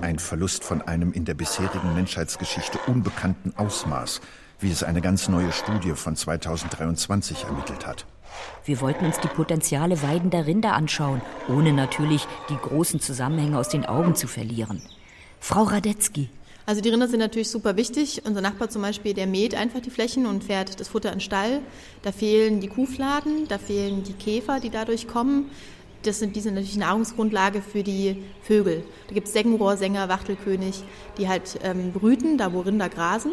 [0.00, 4.20] Ein Verlust von einem in der bisherigen Menschheitsgeschichte unbekannten Ausmaß,
[4.60, 8.06] wie es eine ganz neue Studie von 2023 ermittelt hat.
[8.64, 13.86] Wir wollten uns die Potenziale weidender Rinder anschauen, ohne natürlich die großen Zusammenhänge aus den
[13.86, 14.82] Augen zu verlieren.
[15.40, 16.28] Frau Radetzky,
[16.66, 18.22] Also die Rinder sind natürlich super wichtig.
[18.24, 21.20] Unser Nachbar zum Beispiel, der mäht einfach die Flächen und fährt das Futter in den
[21.20, 21.60] Stall.
[22.02, 25.50] Da fehlen die Kuhfladen, da fehlen die Käfer, die dadurch kommen.
[26.02, 28.84] Das sind, die sind natürlich Nahrungsgrundlage für die Vögel.
[29.08, 30.82] Da gibt es Seggenrohr, Sänger, Wachtelkönig,
[31.18, 33.32] die halt ähm, brüten, da wo Rinder grasen.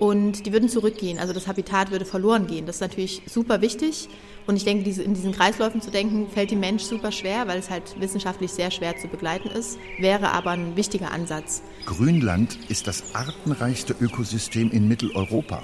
[0.00, 1.18] Und die würden zurückgehen.
[1.18, 2.66] Also das Habitat würde verloren gehen.
[2.66, 4.08] Das ist natürlich super wichtig.
[4.46, 7.58] Und ich denke, diese, in diesen Kreisläufen zu denken, fällt dem Mensch super schwer, weil
[7.58, 11.62] es halt wissenschaftlich sehr schwer zu begleiten ist, wäre aber ein wichtiger Ansatz.
[11.84, 15.62] Grünland ist das artenreichste Ökosystem in Mitteleuropa.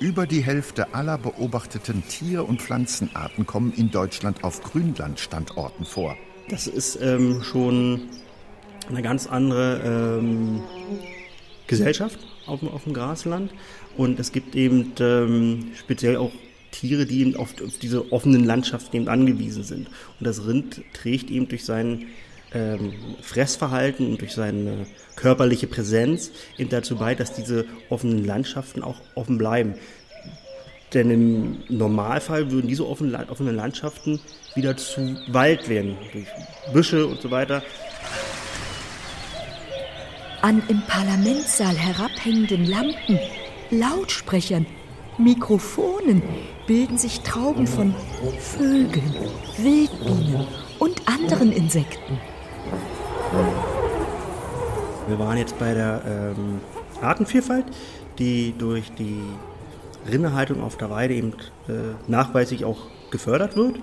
[0.00, 6.16] Über die Hälfte aller beobachteten Tier- und Pflanzenarten kommen in Deutschland auf Grünlandstandorten vor.
[6.48, 8.08] Das ist ähm, schon
[8.88, 10.62] eine ganz andere ähm,
[11.68, 13.52] Gesellschaft auf, auf, dem Grasland.
[13.96, 16.32] Und es gibt eben ähm, speziell auch
[16.70, 19.88] Tiere, die eben auf, auf diese offenen Landschaften eben angewiesen sind.
[19.88, 22.06] Und das Rind trägt eben durch sein
[22.52, 29.00] ähm, Fressverhalten und durch seine körperliche Präsenz eben dazu bei, dass diese offenen Landschaften auch
[29.14, 29.74] offen bleiben.
[30.94, 34.20] Denn im Normalfall würden diese offenen, offenen Landschaften
[34.54, 36.26] wieder zu Wald werden, durch
[36.72, 37.62] Büsche und so weiter.
[40.40, 43.18] An im Parlamentssaal herabhängenden Lampen,
[43.70, 44.66] Lautsprechern,
[45.18, 46.22] Mikrofonen
[46.68, 47.92] bilden sich Trauben von
[48.38, 49.14] Vögeln,
[49.56, 50.46] Wildbienen
[50.78, 52.20] und anderen Insekten.
[55.08, 56.60] Wir waren jetzt bei der ähm,
[57.02, 57.66] Artenvielfalt,
[58.20, 59.20] die durch die
[60.08, 61.32] Rinderhaltung auf der Weide eben
[61.68, 61.72] äh,
[62.06, 62.78] nachweislich auch
[63.10, 63.80] gefördert wird.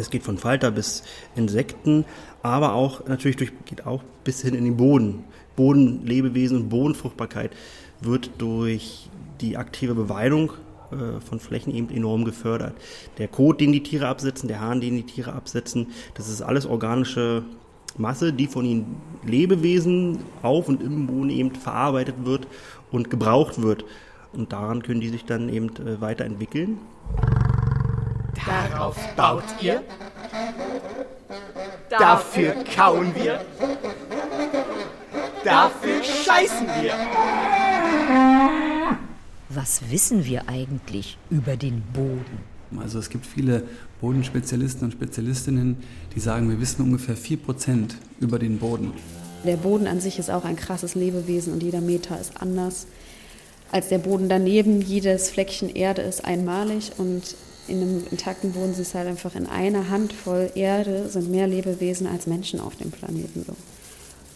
[0.00, 1.02] Es geht von Falter bis
[1.36, 2.04] Insekten,
[2.42, 5.24] aber auch natürlich durch, geht auch bis hin in den Boden.
[5.56, 7.50] Bodenlebewesen und Bodenfruchtbarkeit
[8.00, 9.08] wird durch
[9.40, 10.52] die aktive Beweidung
[10.90, 12.74] äh, von Flächen eben enorm gefördert.
[13.18, 16.64] Der Kot, den die Tiere absetzen, der Hahn, den die Tiere absetzen, das ist alles
[16.64, 17.42] organische
[17.96, 22.46] Masse, die von den Lebewesen auf und im Boden eben verarbeitet wird
[22.92, 23.84] und gebraucht wird.
[24.32, 26.78] Und daran können die sich dann eben äh, weiterentwickeln.
[28.46, 29.82] Darauf baut ihr?
[31.90, 33.40] Dafür kauen wir?
[35.44, 36.92] Dafür scheißen wir?
[39.48, 42.38] Was wissen wir eigentlich über den Boden?
[42.78, 43.64] Also es gibt viele
[44.00, 45.78] Bodenspezialisten und Spezialistinnen,
[46.14, 48.92] die sagen, wir wissen ungefähr 4% über den Boden.
[49.44, 52.86] Der Boden an sich ist auch ein krasses Lebewesen und jeder Meter ist anders
[53.72, 54.80] als der Boden daneben.
[54.80, 57.36] Jedes Fleckchen Erde ist einmalig und
[57.68, 62.26] in einem intakten Boden ist halt einfach in einer Handvoll Erde sind mehr Lebewesen als
[62.26, 63.44] Menschen auf dem Planeten.
[63.46, 63.54] So.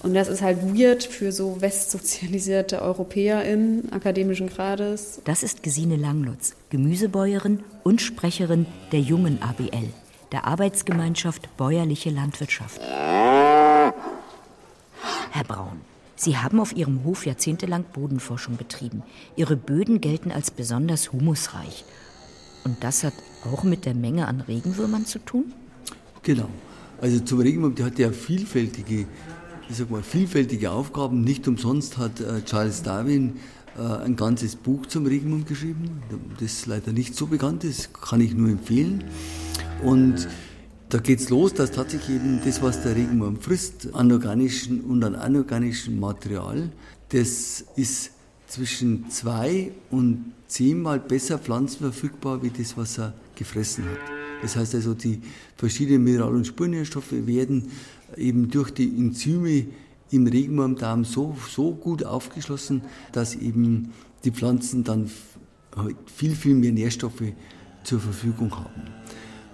[0.02, 5.20] Und das ist halt weird für so westsozialisierte EuropäerInnen akademischen Grades.
[5.24, 9.88] Das ist Gesine Langlutz, Gemüsebäuerin und Sprecherin der jungen ABL,
[10.32, 12.80] der Arbeitsgemeinschaft Bäuerliche Landwirtschaft.
[12.80, 13.94] Herr
[15.46, 15.80] Braun,
[16.16, 19.02] Sie haben auf Ihrem Hof jahrzehntelang Bodenforschung betrieben.
[19.36, 21.84] Ihre Böden gelten als besonders humusreich.
[22.64, 25.52] Und das hat auch mit der Menge an Regenwürmern zu tun?
[26.22, 26.48] Genau.
[27.00, 29.06] Also zum Regenwurm, der hat ja vielfältige
[29.72, 31.22] ich sag mal, vielfältige Aufgaben.
[31.22, 33.36] Nicht umsonst hat äh, Charles Darwin
[33.76, 36.02] äh, ein ganzes Buch zum Regenwurm geschrieben,
[36.38, 39.04] das leider nicht so bekannt ist, kann ich nur empfehlen.
[39.82, 40.28] Und
[40.90, 45.02] da geht es los, dass tatsächlich eben das, was der Regenwurm frisst, an organischem und
[45.04, 46.70] an anorganischem Material,
[47.08, 48.10] das ist
[48.52, 53.98] zwischen zwei und zehnmal besser pflanzenverfügbar wie das, was er gefressen hat.
[54.42, 55.22] Das heißt also, die
[55.56, 57.70] verschiedenen Mineral- und Spurenstoffe werden
[58.14, 59.68] eben durch die Enzyme
[60.10, 63.92] im Regenwurmdarm so, so gut aufgeschlossen, dass eben
[64.24, 65.10] die Pflanzen dann
[66.14, 67.32] viel, viel mehr Nährstoffe
[67.84, 68.82] zur Verfügung haben.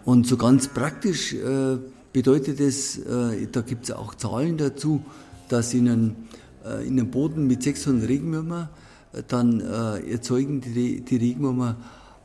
[0.06, 1.78] Und so ganz praktisch äh,
[2.12, 5.04] bedeutet es, äh, da gibt es auch Zahlen dazu,
[5.48, 6.16] dass in einem,
[6.64, 8.87] äh, in einem Boden mit 600 Regenwürmer äh,
[9.28, 11.76] dann äh, erzeugen die, die Regenwürmer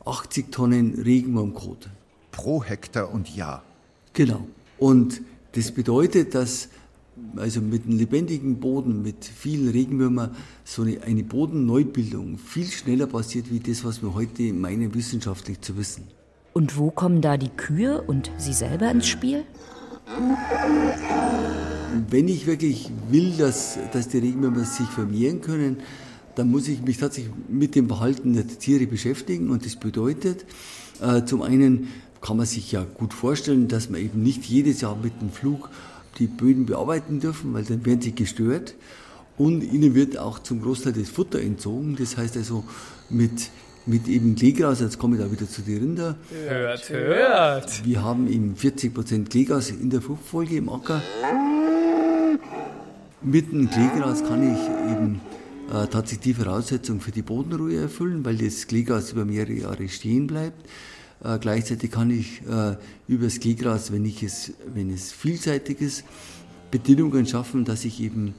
[0.04, 1.88] 80 Tonnen Regenwurmkot.
[2.30, 3.62] Pro Hektar und Jahr.
[4.12, 4.46] Genau.
[4.78, 6.68] Und das bedeutet, dass
[7.36, 13.50] also mit einem lebendigen Boden, mit vielen Regenwürmern, so eine, eine Bodenneubildung viel schneller passiert,
[13.50, 16.04] wie das, was wir heute meinen, wissenschaftlich zu wissen.
[16.52, 19.44] Und wo kommen da die Kühe und Sie selber ins Spiel?
[22.10, 25.78] Wenn ich wirklich will, dass, dass die Regenwürmer sich vermehren können,
[26.36, 29.50] dann muss ich mich tatsächlich mit dem Verhalten der Tiere beschäftigen.
[29.50, 30.44] Und das bedeutet,
[31.00, 31.88] äh, zum einen
[32.20, 35.68] kann man sich ja gut vorstellen, dass man eben nicht jedes Jahr mit dem Flug
[36.18, 38.74] die Böden bearbeiten dürfen, weil dann werden sie gestört.
[39.36, 41.96] Und ihnen wird auch zum Großteil das Futter entzogen.
[41.98, 42.64] Das heißt also
[43.10, 43.50] mit,
[43.84, 46.16] mit eben Kleegras, jetzt komme ich da wieder zu den Rinder.
[46.46, 47.84] Hört, hört.
[47.84, 51.02] Wir haben eben 40 Prozent Kleegras in der Fruchtfolge im Acker.
[53.22, 55.20] Mit dem Kleegras kann ich eben
[55.70, 60.26] äh, tatsächlich die Voraussetzung für die Bodenruhe erfüllen, weil das Kleegras über mehrere Jahre stehen
[60.26, 60.66] bleibt.
[61.22, 62.76] Äh, gleichzeitig kann ich äh,
[63.08, 66.04] über das Kleegras, wenn, ich es, wenn es vielseitig ist,
[66.70, 68.34] Bedingungen schaffen, dass ich eben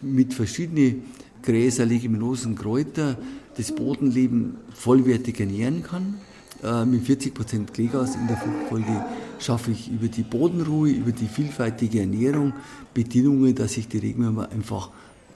[0.00, 1.02] mit verschiedenen
[1.42, 3.16] Gräser, Leguminosen, Kräuter
[3.56, 6.14] das Bodenleben vollwertig ernähren kann.
[6.62, 9.04] Äh, mit 40 Prozent Kleegas in der Fruchtfolge
[9.40, 12.52] schaffe ich über die Bodenruhe, über die vielfältige Ernährung
[12.94, 14.90] Bedingungen, dass sich die Regenwürmer einfach,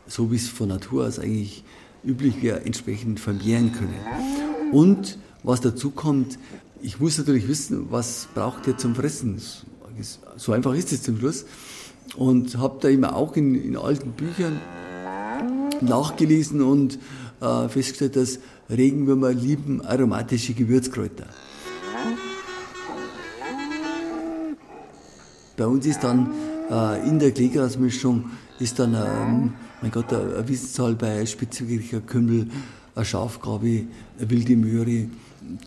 [0.06, 1.64] so wie es von Natur aus eigentlich
[2.04, 4.72] üblich wäre, entsprechend vermehren können.
[4.72, 6.38] Und was dazu kommt,
[6.82, 9.40] ich muss natürlich wissen, was braucht ihr zum Fressen.
[10.36, 11.46] So einfach ist es zum Schluss.
[12.16, 14.60] Und habe da immer auch in, in alten Büchern
[15.80, 16.98] nachgelesen und
[17.40, 18.38] äh, festgestellt, dass
[18.70, 21.26] Regenwürmer lieben aromatische Gewürzkräuter.
[25.56, 26.30] Bei uns ist dann
[26.70, 29.52] äh, in der Kleegrasmischung ist dann, ähm,
[29.82, 32.48] mein Gott, eine Wiesenzahl bei spitzwegiger Kümmel,
[32.94, 33.84] eine Schafgabe,
[34.18, 35.08] eine wilde Möhre,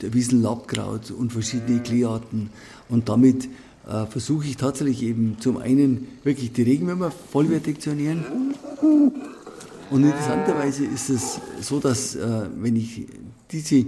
[0.01, 2.49] der Wiesenlaubkraut und verschiedene Kleearten.
[2.89, 3.45] Und damit
[3.87, 8.25] äh, versuche ich tatsächlich eben zum einen wirklich die Regenwürmer vollwertig zu ernähren
[9.91, 13.07] und interessanterweise ist es so, dass äh, wenn ich
[13.51, 13.85] diese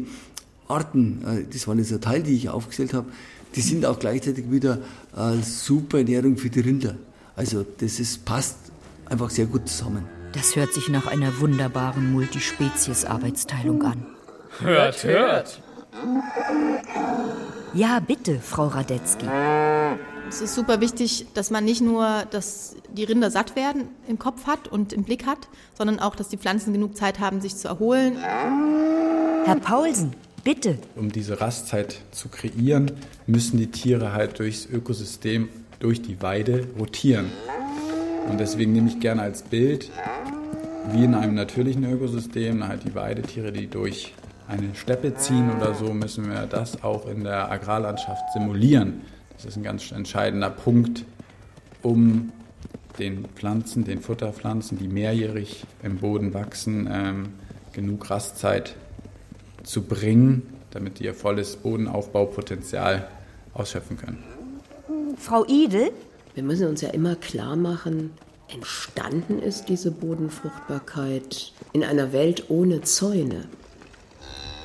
[0.68, 3.12] Arten, äh, das waren jetzt ein Teil, die ich aufgestellt habe,
[3.56, 4.80] die sind auch gleichzeitig wieder
[5.16, 6.96] äh, super Ernährung für die Rinder.
[7.36, 8.58] Also das ist, passt
[9.12, 10.08] einfach sehr gut zusammen.
[10.34, 14.06] Das hört sich nach einer wunderbaren Multispezies-Arbeitsteilung an.
[14.60, 15.62] Hört, hört.
[17.74, 19.26] Ja, bitte, Frau Radetzky.
[20.30, 24.48] Es ist super wichtig, dass man nicht nur, dass die Rinder satt werden, im Kopf
[24.48, 27.68] hat und im Blick hat, sondern auch, dass die Pflanzen genug Zeit haben, sich zu
[27.68, 28.16] erholen.
[28.18, 30.14] Herr Paulsen,
[30.46, 30.78] bitte.
[30.96, 32.92] Um diese Rastzeit zu kreieren,
[33.28, 35.50] müssen die Tiere halt durchs Ökosystem,
[35.80, 37.32] durch die Weide rotieren.
[38.30, 39.90] Und deswegen nehme ich gerne als Bild,
[40.92, 44.14] wie in einem natürlichen Ökosystem, halt die Weidetiere, die durch
[44.48, 49.02] eine Steppe ziehen oder so, müssen wir das auch in der Agrarlandschaft simulieren.
[49.36, 51.06] Das ist ein ganz entscheidender Punkt,
[51.82, 52.32] um
[53.00, 57.30] den Pflanzen, den Futterpflanzen, die mehrjährig im Boden wachsen, ähm,
[57.74, 58.76] genug Rastzeit
[59.64, 63.08] zu bringen, damit die ihr volles Bodenaufbaupotenzial
[63.54, 64.24] ausschöpfen können.
[65.18, 65.92] Frau Idel?
[66.34, 68.12] Wir müssen uns ja immer klar machen,
[68.48, 73.48] entstanden ist diese Bodenfruchtbarkeit in einer Welt ohne Zäune.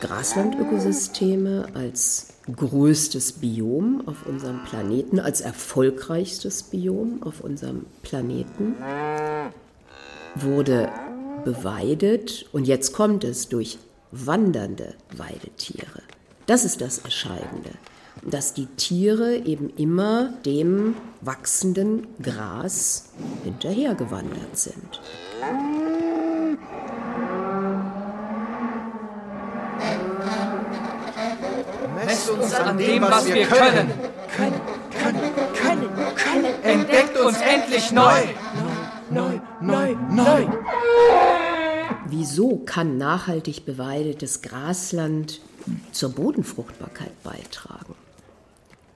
[0.01, 8.77] Graslandökosysteme als größtes Biom auf unserem Planeten, als erfolgreichstes Biom auf unserem Planeten,
[10.37, 10.89] wurde
[11.45, 13.79] beweidet und jetzt kommt es durch
[14.13, 16.03] wandernde Weidetiere.
[16.47, 17.71] Das ist das Entscheidende,
[18.23, 23.11] dass die Tiere eben immer dem wachsenden Gras
[23.45, 25.01] hinterhergewandert sind.
[32.07, 33.91] Messt uns an dem, was wir können.
[34.37, 34.61] Können,
[35.03, 35.21] können,
[35.55, 36.63] können, können.
[36.63, 38.23] Entdeckt uns endlich neu.
[39.11, 40.47] Neu, neu, neu.
[42.09, 45.41] Wieso kann nachhaltig beweidetes Grasland
[45.91, 47.96] zur Bodenfruchtbarkeit beitragen?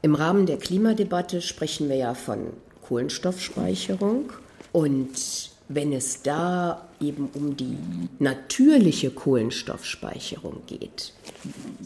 [0.02, 2.46] Im Rahmen der Klimadebatte sprechen wir ja von
[2.82, 4.32] Kohlenstoffspeicherung
[4.72, 7.76] und wenn es da eben um die
[8.18, 11.12] natürliche Kohlenstoffspeicherung geht,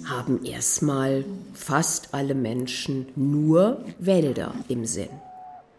[0.07, 5.11] haben erstmal fast alle Menschen nur Wälder im Sinn.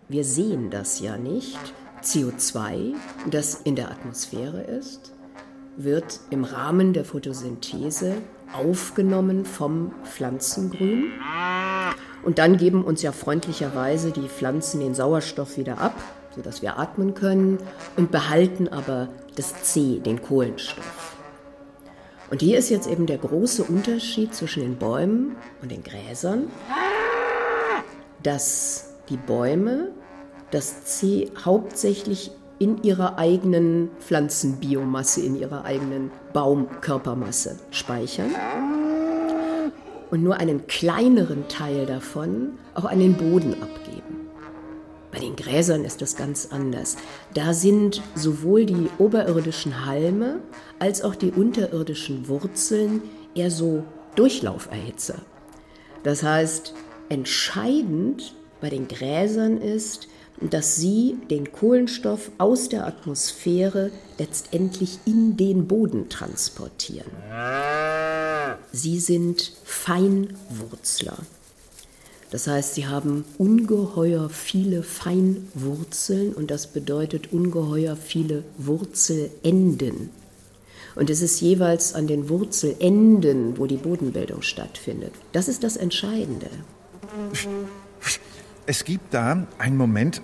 [0.08, 1.58] Wir sehen das ja nicht.
[2.04, 2.94] CO2,
[3.32, 5.12] das in der Atmosphäre ist,
[5.78, 8.18] wird im Rahmen der Photosynthese
[8.54, 11.12] aufgenommen vom Pflanzengrün.
[12.26, 15.93] Und dann geben uns ja freundlicherweise die Pflanzen den Sauerstoff wieder ab
[16.36, 17.59] sodass wir atmen können
[17.95, 21.15] und behalten aber das C, den Kohlenstoff.
[22.30, 26.49] Und hier ist jetzt eben der große Unterschied zwischen den Bäumen und den Gräsern,
[28.23, 29.91] dass die Bäume
[30.51, 38.34] das C hauptsächlich in ihrer eigenen Pflanzenbiomasse, in ihrer eigenen Baumkörpermasse speichern
[40.16, 44.30] und nur einen kleineren Teil davon auch an den Boden abgeben.
[45.11, 46.95] Bei den Gräsern ist das ganz anders.
[47.34, 50.39] Da sind sowohl die oberirdischen Halme
[50.80, 53.01] als auch die unterirdischen Wurzeln
[53.36, 53.84] eher so
[54.16, 55.16] Durchlauferhitzer.
[56.03, 56.74] Das heißt,
[57.09, 60.07] entscheidend bei den Gräsern ist,
[60.42, 67.12] dass sie den Kohlenstoff aus der Atmosphäre letztendlich in den Boden transportieren.
[68.72, 71.18] Sie sind Feinwurzler.
[72.32, 80.10] Das heißt, sie haben ungeheuer viele Feinwurzeln und das bedeutet ungeheuer viele Wurzelenden.
[80.96, 85.14] Und es ist jeweils an den Wurzelenden, wo die Bodenbildung stattfindet.
[85.34, 86.50] Das ist das Entscheidende.
[88.68, 90.22] Es gibt da einen Moment,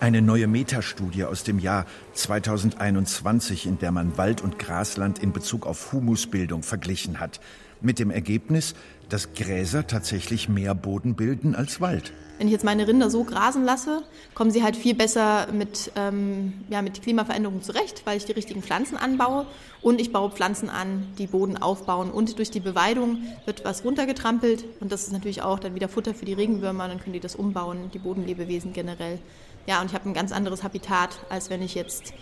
[0.00, 5.66] Eine neue Metastudie aus dem Jahr 2021, in der man Wald und Grasland in Bezug
[5.66, 7.40] auf Humusbildung verglichen hat.
[7.80, 8.74] Mit dem Ergebnis,
[9.08, 12.12] dass Gräser tatsächlich mehr Boden bilden als Wald.
[12.38, 16.64] Wenn ich jetzt meine Rinder so grasen lasse, kommen sie halt viel besser mit, ähm,
[16.70, 19.44] ja, mit Klimaveränderungen zurecht, weil ich die richtigen Pflanzen anbaue
[19.82, 24.64] und ich baue Pflanzen an, die Boden aufbauen und durch die Beweidung wird was runtergetrampelt
[24.78, 27.34] und das ist natürlich auch dann wieder Futter für die Regenwürmer, dann können die das
[27.34, 29.18] umbauen, die Bodenlebewesen generell.
[29.66, 32.14] Ja, und ich habe ein ganz anderes Habitat, als wenn ich jetzt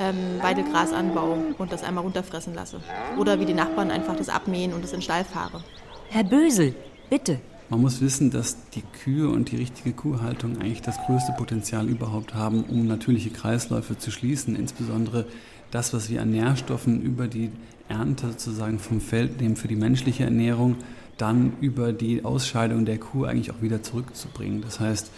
[0.00, 2.80] ähm, Weidelgras anbaue und das einmal runterfressen lasse.
[3.18, 5.62] Oder wie die Nachbarn einfach das abmähen und es in Stall fahre.
[6.08, 6.74] Herr Bösel,
[7.08, 7.40] bitte.
[7.70, 12.34] Man muss wissen, dass die Kühe und die richtige Kuhhaltung eigentlich das größte Potenzial überhaupt
[12.34, 14.56] haben, um natürliche Kreisläufe zu schließen.
[14.56, 15.26] Insbesondere
[15.70, 17.52] das, was wir an Nährstoffen über die
[17.88, 20.78] Ernte sozusagen vom Feld nehmen für die menschliche Ernährung,
[21.16, 24.62] dann über die Ausscheidung der Kuh eigentlich auch wieder zurückzubringen.
[24.62, 25.12] Das heißt,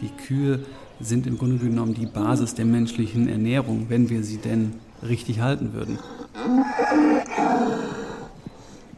[0.00, 0.60] die Kühe
[1.00, 4.74] sind im Grunde genommen die Basis der menschlichen Ernährung, wenn wir sie denn
[5.06, 5.98] richtig halten würden.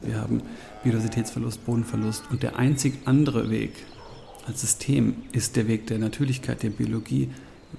[0.00, 0.42] Wir haben
[0.82, 3.72] Biodiversitätsverlust, Bodenverlust und der einzig andere Weg
[4.46, 7.30] als System ist der Weg der Natürlichkeit, der Biologie,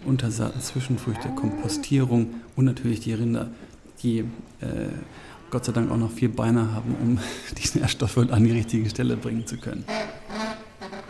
[0.05, 3.49] Untersaaten, Zwischenfrüchte, Kompostierung und natürlich die Rinder,
[4.03, 4.25] die äh,
[5.49, 7.19] Gott sei Dank auch noch vier Beine haben, um
[7.57, 9.83] die Nährstoffe an die richtige Stelle bringen zu können.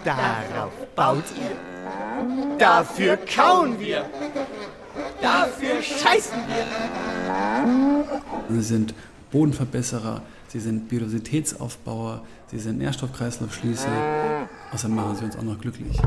[0.04, 1.52] Darauf baut ihr.
[2.58, 4.10] Dafür kauen wir.
[5.22, 6.66] Dafür scheißen wir.
[8.50, 8.94] Sie sind
[9.32, 10.22] Bodenverbesserer,
[10.52, 14.47] sie sind Biodiversitätsaufbauer, sie sind Nährstoffkreislaufschließer.
[14.74, 15.97] Außerdem machen sie uns auch noch glücklich.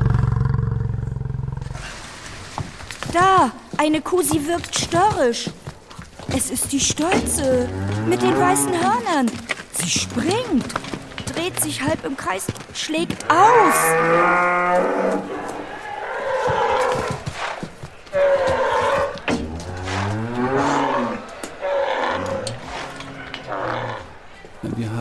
[3.13, 5.51] Da, eine Kuh, sie wirkt störrisch.
[6.37, 7.69] Es ist die Stolze
[8.09, 9.31] mit den weißen Hörnern.
[9.73, 10.67] Sie springt,
[11.27, 13.75] dreht sich halb im Kreis, schlägt aus.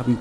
[0.03, 0.17] Haben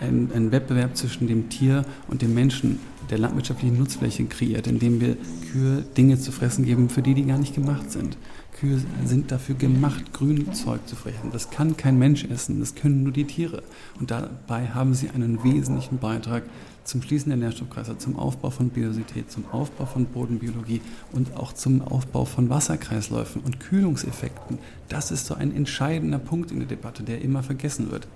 [0.00, 2.78] einen, einen, Wettbewerb zwischen dem Tier und dem Menschen
[3.10, 5.16] der landwirtschaftlichen Nutzfläche kreiert, indem wir
[5.52, 8.16] Kühe Dinge zu fressen geben, für die die gar nicht gemacht sind.
[8.58, 11.30] Kühe sind dafür gemacht, Grünzeug zu fressen.
[11.32, 13.62] Das kann kein Mensch essen, das können nur die Tiere.
[14.00, 16.42] Und dabei haben sie einen wesentlichen Beitrag
[16.82, 20.80] zum Schließen der Nährstoffkreise, zum Aufbau von Biodiversität, zum Aufbau von Bodenbiologie
[21.12, 24.58] und auch zum Aufbau von Wasserkreisläufen und Kühlungseffekten.
[24.88, 28.08] Das ist so ein entscheidender Punkt in der Debatte, der immer vergessen wird.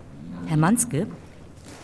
[0.46, 1.06] Herr Manske,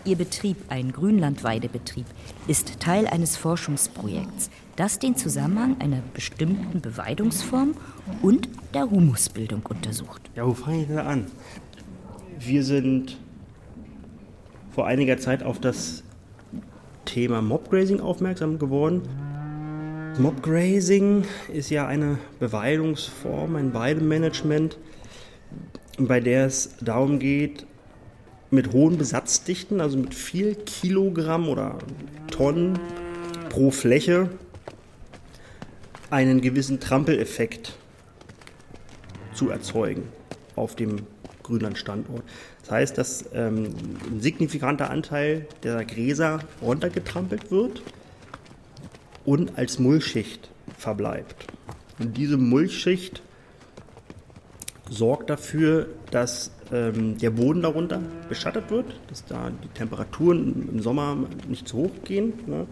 [0.04, 2.06] Ihr Betrieb, ein Grünlandweidebetrieb,
[2.46, 7.74] ist Teil eines Forschungsprojekts, das den Zusammenhang einer bestimmten Beweidungsform
[8.22, 10.22] und der Humusbildung untersucht.
[10.34, 11.26] Ja, wo fange ich da an?
[12.38, 13.18] Wir sind
[14.70, 16.02] vor einiger Zeit auf das
[17.04, 19.02] Thema Mobgrazing aufmerksam geworden.
[20.18, 24.78] Mobgrazing ist ja eine Beweidungsform, ein Weidemanagement,
[25.98, 27.66] bei der es darum geht,
[28.50, 31.78] mit hohen Besatzdichten, also mit viel Kilogramm oder
[32.30, 32.78] Tonnen
[33.50, 34.30] pro Fläche,
[36.10, 37.74] einen gewissen Trampeleffekt
[39.34, 40.04] zu erzeugen
[40.56, 41.06] auf dem
[41.42, 42.22] Grünlandstandort.
[42.62, 43.74] Das heißt, dass ähm,
[44.10, 47.82] ein signifikanter Anteil der Gräser runtergetrampelt wird
[49.24, 51.46] und als Mulchschicht verbleibt.
[51.98, 53.22] Und diese Mulchschicht
[54.90, 61.16] sorgt dafür, dass ähm, der Boden darunter beschattet wird, dass da die Temperaturen im Sommer
[61.48, 62.66] nicht zu hoch gehen ne?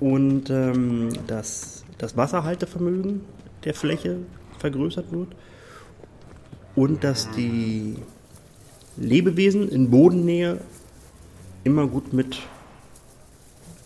[0.00, 3.22] und ähm, dass das Wasserhaltevermögen
[3.64, 4.18] der Fläche
[4.58, 5.28] vergrößert wird
[6.74, 7.96] und dass die
[8.96, 10.60] Lebewesen in Bodennähe
[11.64, 12.38] immer gut mit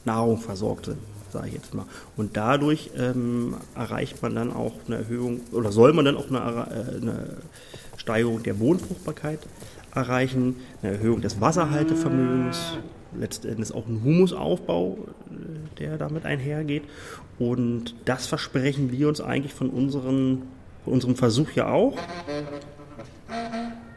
[0.04, 0.98] Nahrung versorgt sind,
[1.30, 1.86] sage ich jetzt mal.
[2.16, 6.38] Und dadurch ähm, erreicht man dann auch eine Erhöhung oder soll man dann auch eine,
[6.38, 7.36] äh, eine
[8.00, 9.40] Steigerung der Bodenfruchtbarkeit
[9.94, 12.78] erreichen, eine Erhöhung des Wasserhaltevermögens,
[13.18, 14.96] letztendlich auch ein Humusaufbau,
[15.30, 16.84] äh, der damit einhergeht.
[17.38, 20.42] Und das versprechen wir uns eigentlich von, unseren,
[20.84, 21.98] von unserem Versuch ja auch.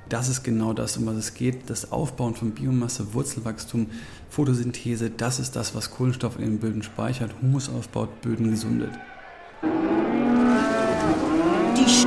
[0.10, 1.70] Das ist genau das, um was es geht.
[1.70, 3.88] Das Aufbauen von Biomasse, Wurzelwachstum,
[4.30, 8.91] Photosynthese, das ist das, was Kohlenstoff in den Böden speichert, Humus aufbaut, Böden gesundet.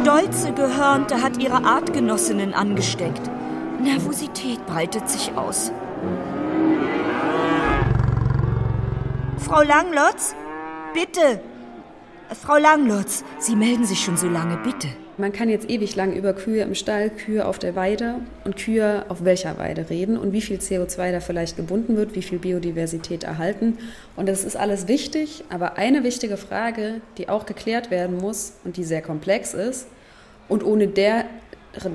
[0.07, 3.23] Stolze Gehörnte hat ihre Artgenossinnen angesteckt.
[3.83, 5.73] Nervosität breitet sich aus.
[9.39, 10.37] Frau Langlotz,
[10.95, 11.41] bitte.
[12.41, 14.87] Frau Langlotz, Sie melden sich schon so lange, bitte.
[15.19, 19.07] man kann jetzt ewig lang über Kühe im Stall, Kühe auf der Weide und Kühe
[19.09, 23.25] auf welcher Weide reden und wie viel CO2 da vielleicht gebunden wird, wie viel Biodiversität
[23.25, 23.79] erhalten.
[24.15, 28.77] Und das ist alles wichtig, aber eine wichtige Frage, die auch geklärt werden muss und
[28.77, 29.89] die sehr komplex ist
[30.49, 31.29] und ohne deren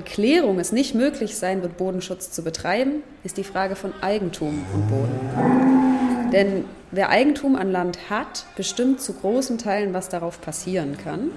[0.04, 4.88] Klärung es nicht möglich sein wird, Bodenschutz zu betreiben, ist die Frage von Eigentum und
[4.88, 6.30] Boden.
[6.32, 11.30] Denn wer Eigentum an Land hat, bestimmt zu großen Teilen, was darauf passieren kann.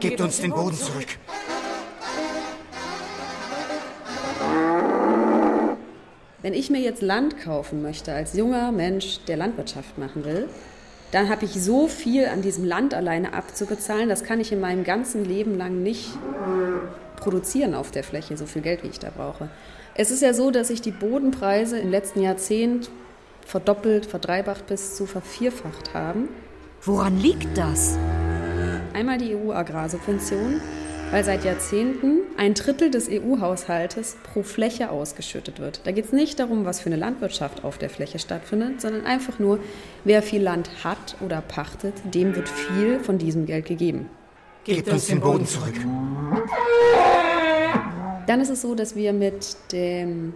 [0.00, 1.18] Gebt uns den Boden zurück.
[6.40, 10.48] Wenn ich mir jetzt Land kaufen möchte als junger Mensch, der Landwirtschaft machen will,
[11.12, 14.82] dann habe ich so viel an diesem Land alleine abzubezahlen, das kann ich in meinem
[14.82, 16.10] ganzen Leben lang nicht
[17.16, 19.48] produzieren auf der Fläche, so viel Geld, wie ich da brauche.
[19.94, 22.90] Es ist ja so, dass sich die Bodenpreise im letzten Jahrzehnt
[23.46, 26.30] verdoppelt, verdreifacht bis zu vervierfacht haben.
[26.80, 27.98] Woran liegt das?
[28.94, 30.62] Einmal die EU-Agrarsubvention,
[31.12, 35.82] weil seit Jahrzehnten ein Drittel des EU-Haushaltes pro Fläche ausgeschüttet wird.
[35.84, 39.38] Da geht es nicht darum, was für eine Landwirtschaft auf der Fläche stattfindet, sondern einfach
[39.38, 39.58] nur,
[40.04, 44.08] wer viel Land hat oder pachtet, dem wird viel von diesem Geld gegeben.
[44.64, 45.74] Gebt uns den Boden zurück.
[48.26, 50.32] Dann ist es so, dass wir mit dem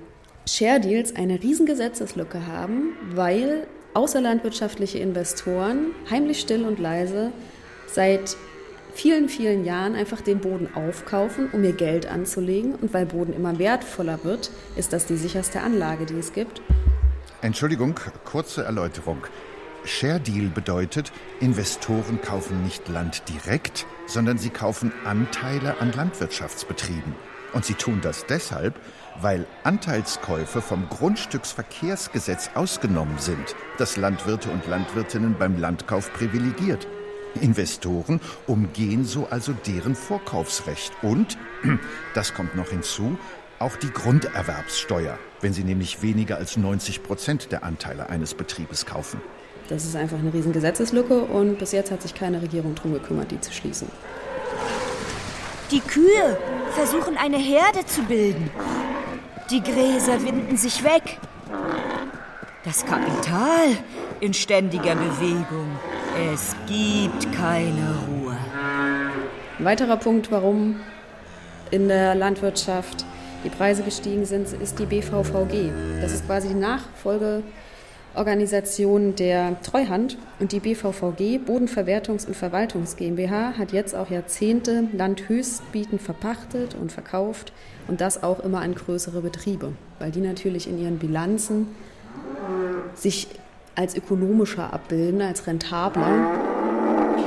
[0.47, 7.33] Share Deals eine riesen Gesetzeslücke haben, weil außerlandwirtschaftliche Investoren heimlich still und leise
[7.87, 8.37] seit
[8.97, 12.75] vielen, vielen Jahren einfach den Boden aufkaufen, um ihr Geld anzulegen.
[12.75, 16.63] Und weil Boden immer wertvoller wird, ist das die sicherste Anlage, die es gibt.
[17.43, 17.95] Entschuldigung,
[18.25, 19.19] kurze Erläuterung.
[19.85, 27.15] Share Deal bedeutet, Investoren kaufen nicht Land direkt, sondern sie kaufen Anteile an Landwirtschaftsbetrieben.
[27.53, 28.75] Und sie tun das deshalb,
[29.21, 36.89] weil Anteilskäufe vom Grundstücksverkehrsgesetz ausgenommen sind, das Landwirte und Landwirtinnen beim Landkauf privilegiert.
[37.39, 41.39] Investoren umgehen so also deren Vorkaufsrecht und,
[42.15, 43.19] das kommt noch hinzu,
[43.59, 49.21] auch die Grunderwerbssteuer, wenn sie nämlich weniger als 90 Prozent der Anteile eines Betriebes kaufen.
[49.69, 53.31] Das ist einfach eine riesen Gesetzeslücke und bis jetzt hat sich keine Regierung darum gekümmert,
[53.31, 53.89] die zu schließen.
[55.71, 56.39] Die Kühe
[56.73, 58.51] versuchen eine Herde zu bilden.
[59.51, 61.19] Die Gräser winden sich weg.
[62.65, 63.77] Das Kapital
[64.21, 65.69] in ständiger Bewegung.
[66.19, 68.37] Es gibt keine Ruhe.
[69.59, 70.77] Ein weiterer Punkt, warum
[71.71, 73.05] in der Landwirtschaft
[73.45, 75.71] die Preise gestiegen sind, ist die BVVG.
[76.01, 77.43] Das ist quasi die Nachfolge
[78.15, 85.23] Organisation der Treuhand und die BVVG, Bodenverwertungs- und Verwaltungs GmbH, hat jetzt auch Jahrzehnte Land
[85.99, 87.53] verpachtet und verkauft
[87.89, 91.69] und das auch immer an größere Betriebe, weil die natürlich in ihren Bilanzen
[92.95, 93.29] sich
[93.77, 96.33] als ökonomischer abbilden, als rentabler.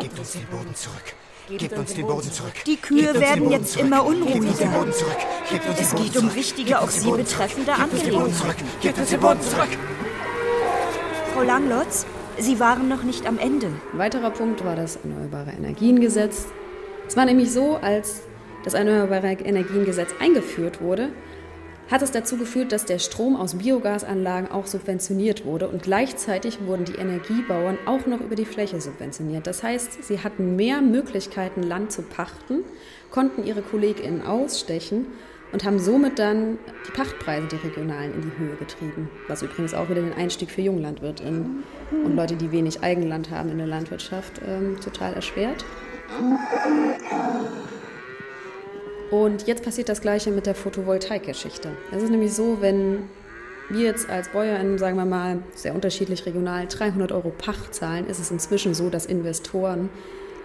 [0.02, 1.16] Gebt uns den Boden zurück.
[1.58, 2.54] Gebt uns den Boden zurück.
[2.66, 3.86] Die Kühe werden jetzt zurück.
[3.86, 4.86] immer unruhiger.
[5.80, 8.68] Es geht um wichtige, auch sie betreffende Angelegenheiten.
[8.82, 9.70] Gebt uns den Boden zurück.
[11.34, 12.06] Frau Langlotz,
[12.42, 13.68] Sie waren noch nicht am Ende.
[13.92, 16.46] Ein weiterer Punkt war das Erneuerbare Energiengesetz.
[17.06, 18.22] Es war nämlich so, als
[18.64, 21.10] das Erneuerbare Energiengesetz eingeführt wurde,
[21.90, 26.86] hat es dazu geführt, dass der Strom aus Biogasanlagen auch subventioniert wurde und gleichzeitig wurden
[26.86, 29.48] die Energiebauern auch noch über die Fläche subventioniert.
[29.48, 32.64] Das heißt, sie hatten mehr Möglichkeiten, Land zu pachten,
[33.10, 35.08] konnten ihre KollegInnen ausstechen
[35.52, 39.10] und haben somit dann die Pachtpreise, die regionalen, in die Höhe getrieben.
[39.28, 43.58] Was übrigens auch wieder den Einstieg für JunglandwirtInnen und Leute, die wenig Eigenland haben in
[43.58, 45.66] der Landwirtschaft, ähm, total erschwert.
[49.12, 51.70] Und jetzt passiert das Gleiche mit der Photovoltaik-Geschichte.
[51.92, 53.10] Es ist nämlich so, wenn
[53.70, 58.20] wir jetzt als BäuerInnen, sagen wir mal, sehr unterschiedlich regional 300 Euro Pacht zahlen, ist
[58.20, 59.90] es inzwischen so, dass Investoren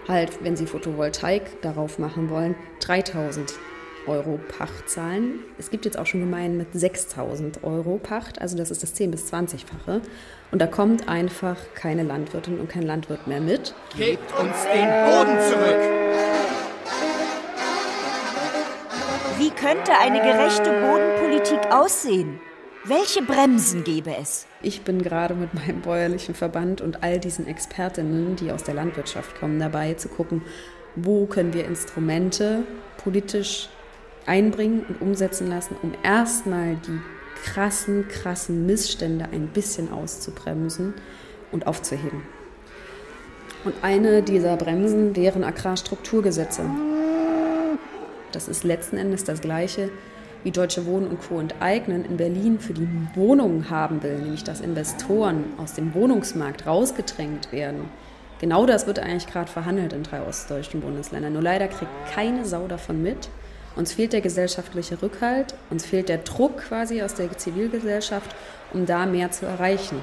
[0.07, 3.53] halt, wenn sie Photovoltaik darauf machen wollen, 3000
[4.07, 5.39] Euro Pacht zahlen.
[5.57, 9.09] Es gibt jetzt auch schon Gemeinden mit 6000 Euro Pacht, also das ist das 10-
[9.09, 10.01] bis 20-fache.
[10.51, 13.73] Und da kommt einfach keine Landwirtin und kein Landwirt mehr mit.
[13.97, 16.74] Gebt uns den Boden zurück.
[19.37, 22.39] Wie könnte eine gerechte Bodenpolitik aussehen?
[22.85, 24.47] Welche Bremsen gäbe es?
[24.61, 29.37] Ich bin gerade mit meinem bäuerlichen Verband und all diesen Expertinnen, die aus der Landwirtschaft
[29.37, 30.41] kommen, dabei zu gucken,
[30.95, 32.63] wo können wir Instrumente
[33.03, 33.67] politisch
[34.25, 37.01] einbringen und umsetzen lassen, um erstmal die
[37.43, 40.93] krassen, krassen Missstände ein bisschen auszubremsen
[41.51, 42.23] und aufzuheben.
[43.65, 46.61] Und eine dieser Bremsen wären Agrarstrukturgesetze.
[48.35, 49.89] Das ist letzten Endes das Gleiche,
[50.43, 51.39] wie Deutsche Wohnen und Co.
[51.39, 57.51] enteignen in Berlin für die Wohnungen haben will, nämlich dass Investoren aus dem Wohnungsmarkt rausgedrängt
[57.51, 57.89] werden,
[58.39, 61.33] Genau das wird eigentlich gerade verhandelt in drei ostdeutschen Bundesländern.
[61.33, 63.29] Nur leider kriegt keine Sau davon mit.
[63.75, 68.35] Uns fehlt der gesellschaftliche Rückhalt, uns fehlt der Druck quasi aus der Zivilgesellschaft,
[68.73, 69.97] um da mehr zu erreichen.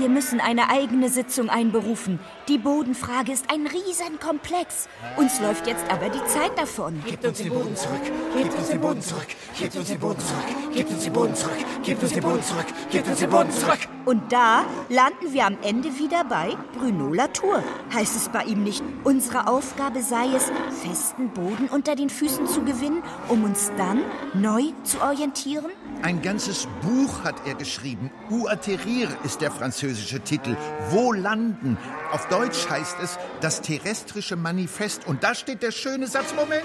[0.00, 2.20] Wir müssen eine eigene Sitzung einberufen.
[2.48, 4.88] Die Bodenfrage ist ein Riesenkomplex.
[5.18, 7.02] Uns läuft jetzt aber die Zeit davon.
[7.06, 8.00] Gebt uns den Boden zurück.
[8.34, 9.26] Gebt uns den Boden zurück.
[9.58, 10.46] Gebt uns den Boden zurück.
[10.72, 11.56] Gebt uns den Boden zurück.
[11.82, 12.66] Gebt uns den Boden zurück.
[12.90, 13.78] Gebt uns den Boden zurück.
[14.06, 17.62] Und da landen wir am Ende wieder bei Bruno Latour.
[17.92, 20.50] Heißt es bei ihm nicht, unsere Aufgabe sei es,
[20.82, 24.00] festen Boden unter den Füßen zu gewinnen, um uns dann
[24.32, 25.70] neu zu orientieren?
[26.02, 28.10] Ein ganzes Buch hat er geschrieben.
[28.30, 30.56] Où atterrir ist der französische Titel.
[30.88, 31.76] Wo landen?
[32.10, 35.06] Auf Deutsch heißt es das terrestrische Manifest.
[35.06, 36.34] Und da steht der schöne Satz.
[36.34, 36.64] Moment.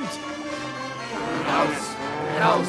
[1.50, 1.78] Raus,
[2.42, 2.68] raus,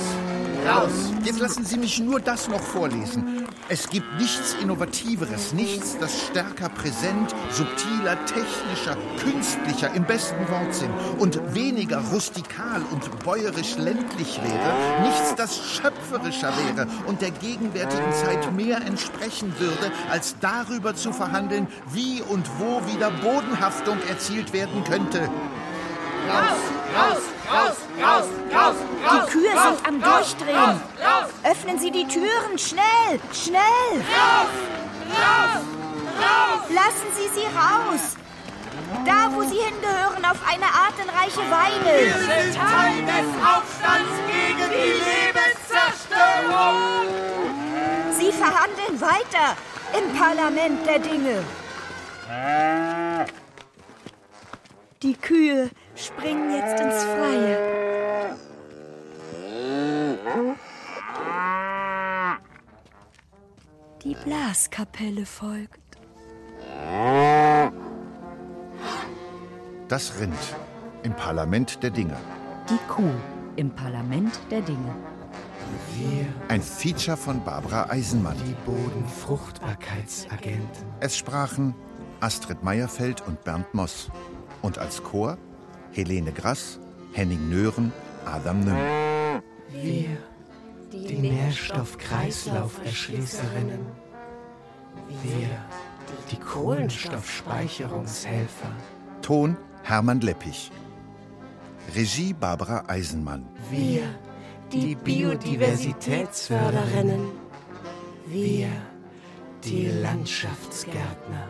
[0.68, 1.12] raus.
[1.24, 3.45] Jetzt lassen Sie mich nur das noch vorlesen.
[3.68, 11.52] Es gibt nichts Innovativeres, nichts, das stärker präsent, subtiler, technischer, künstlicher im besten Wortsinn und
[11.52, 18.76] weniger rustikal und bäuerisch ländlich wäre, nichts, das schöpferischer wäre und der gegenwärtigen Zeit mehr
[18.86, 25.28] entsprechen würde, als darüber zu verhandeln, wie und wo wieder Bodenhaftung erzielt werden könnte.
[26.28, 26.60] Raus,
[26.96, 28.76] raus, raus, raus, raus,
[29.12, 30.80] Die Kühe sind am Durchdrehen.
[31.44, 33.62] Öffnen Sie die Türen, schnell, schnell.
[33.92, 34.48] Raus,
[35.10, 35.62] raus,
[36.20, 36.62] raus.
[36.70, 38.16] Lassen Sie sie raus.
[39.04, 42.12] Da, wo sie hingehören, auf eine artenreiche Wir Weide.
[42.12, 46.76] sind Teil des Aufstands gegen die Lebenszerstörung.
[48.18, 49.56] Sie verhandeln weiter
[49.98, 51.44] im Parlament der Dinge.
[55.02, 58.36] Die Kühe springen jetzt ins Freie.
[64.02, 65.80] Die Blaskapelle folgt.
[69.88, 70.34] Das Rind
[71.02, 72.16] im Parlament der Dinge.
[72.68, 73.10] Die Kuh
[73.56, 74.94] im Parlament der Dinge.
[75.94, 78.36] Wir, Ein Feature von Barbara Eisenmann.
[78.46, 80.84] die Bodenfruchtbarkeitsagenten.
[81.00, 81.74] Es sprachen
[82.20, 84.10] Astrid Meierfeld und Bernd Moss.
[84.62, 85.36] Und als Chor
[85.96, 86.78] Helene Grass,
[87.14, 87.90] Henning Nören,
[88.26, 88.76] Adam Nüm.
[89.72, 90.18] Wir,
[90.92, 93.86] die Nährstoffkreislauferschließerinnen.
[95.22, 95.48] Wir,
[96.30, 98.68] die Kohlenstoffspeicherungshelfer.
[99.22, 100.70] Ton Hermann Leppich.
[101.94, 103.46] Regie Barbara Eisenmann.
[103.70, 104.02] Wir,
[104.70, 107.30] die Biodiversitätsförderinnen.
[108.26, 108.68] Wir,
[109.64, 111.48] die Landschaftsgärtner.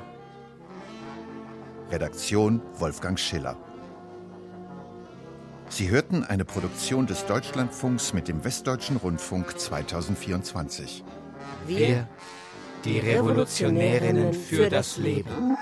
[1.91, 3.57] Redaktion Wolfgang Schiller.
[5.69, 11.05] Sie hörten eine Produktion des Deutschlandfunks mit dem Westdeutschen Rundfunk 2024.
[11.67, 12.09] Wir,
[12.85, 15.57] die Revolutionärinnen für das Leben.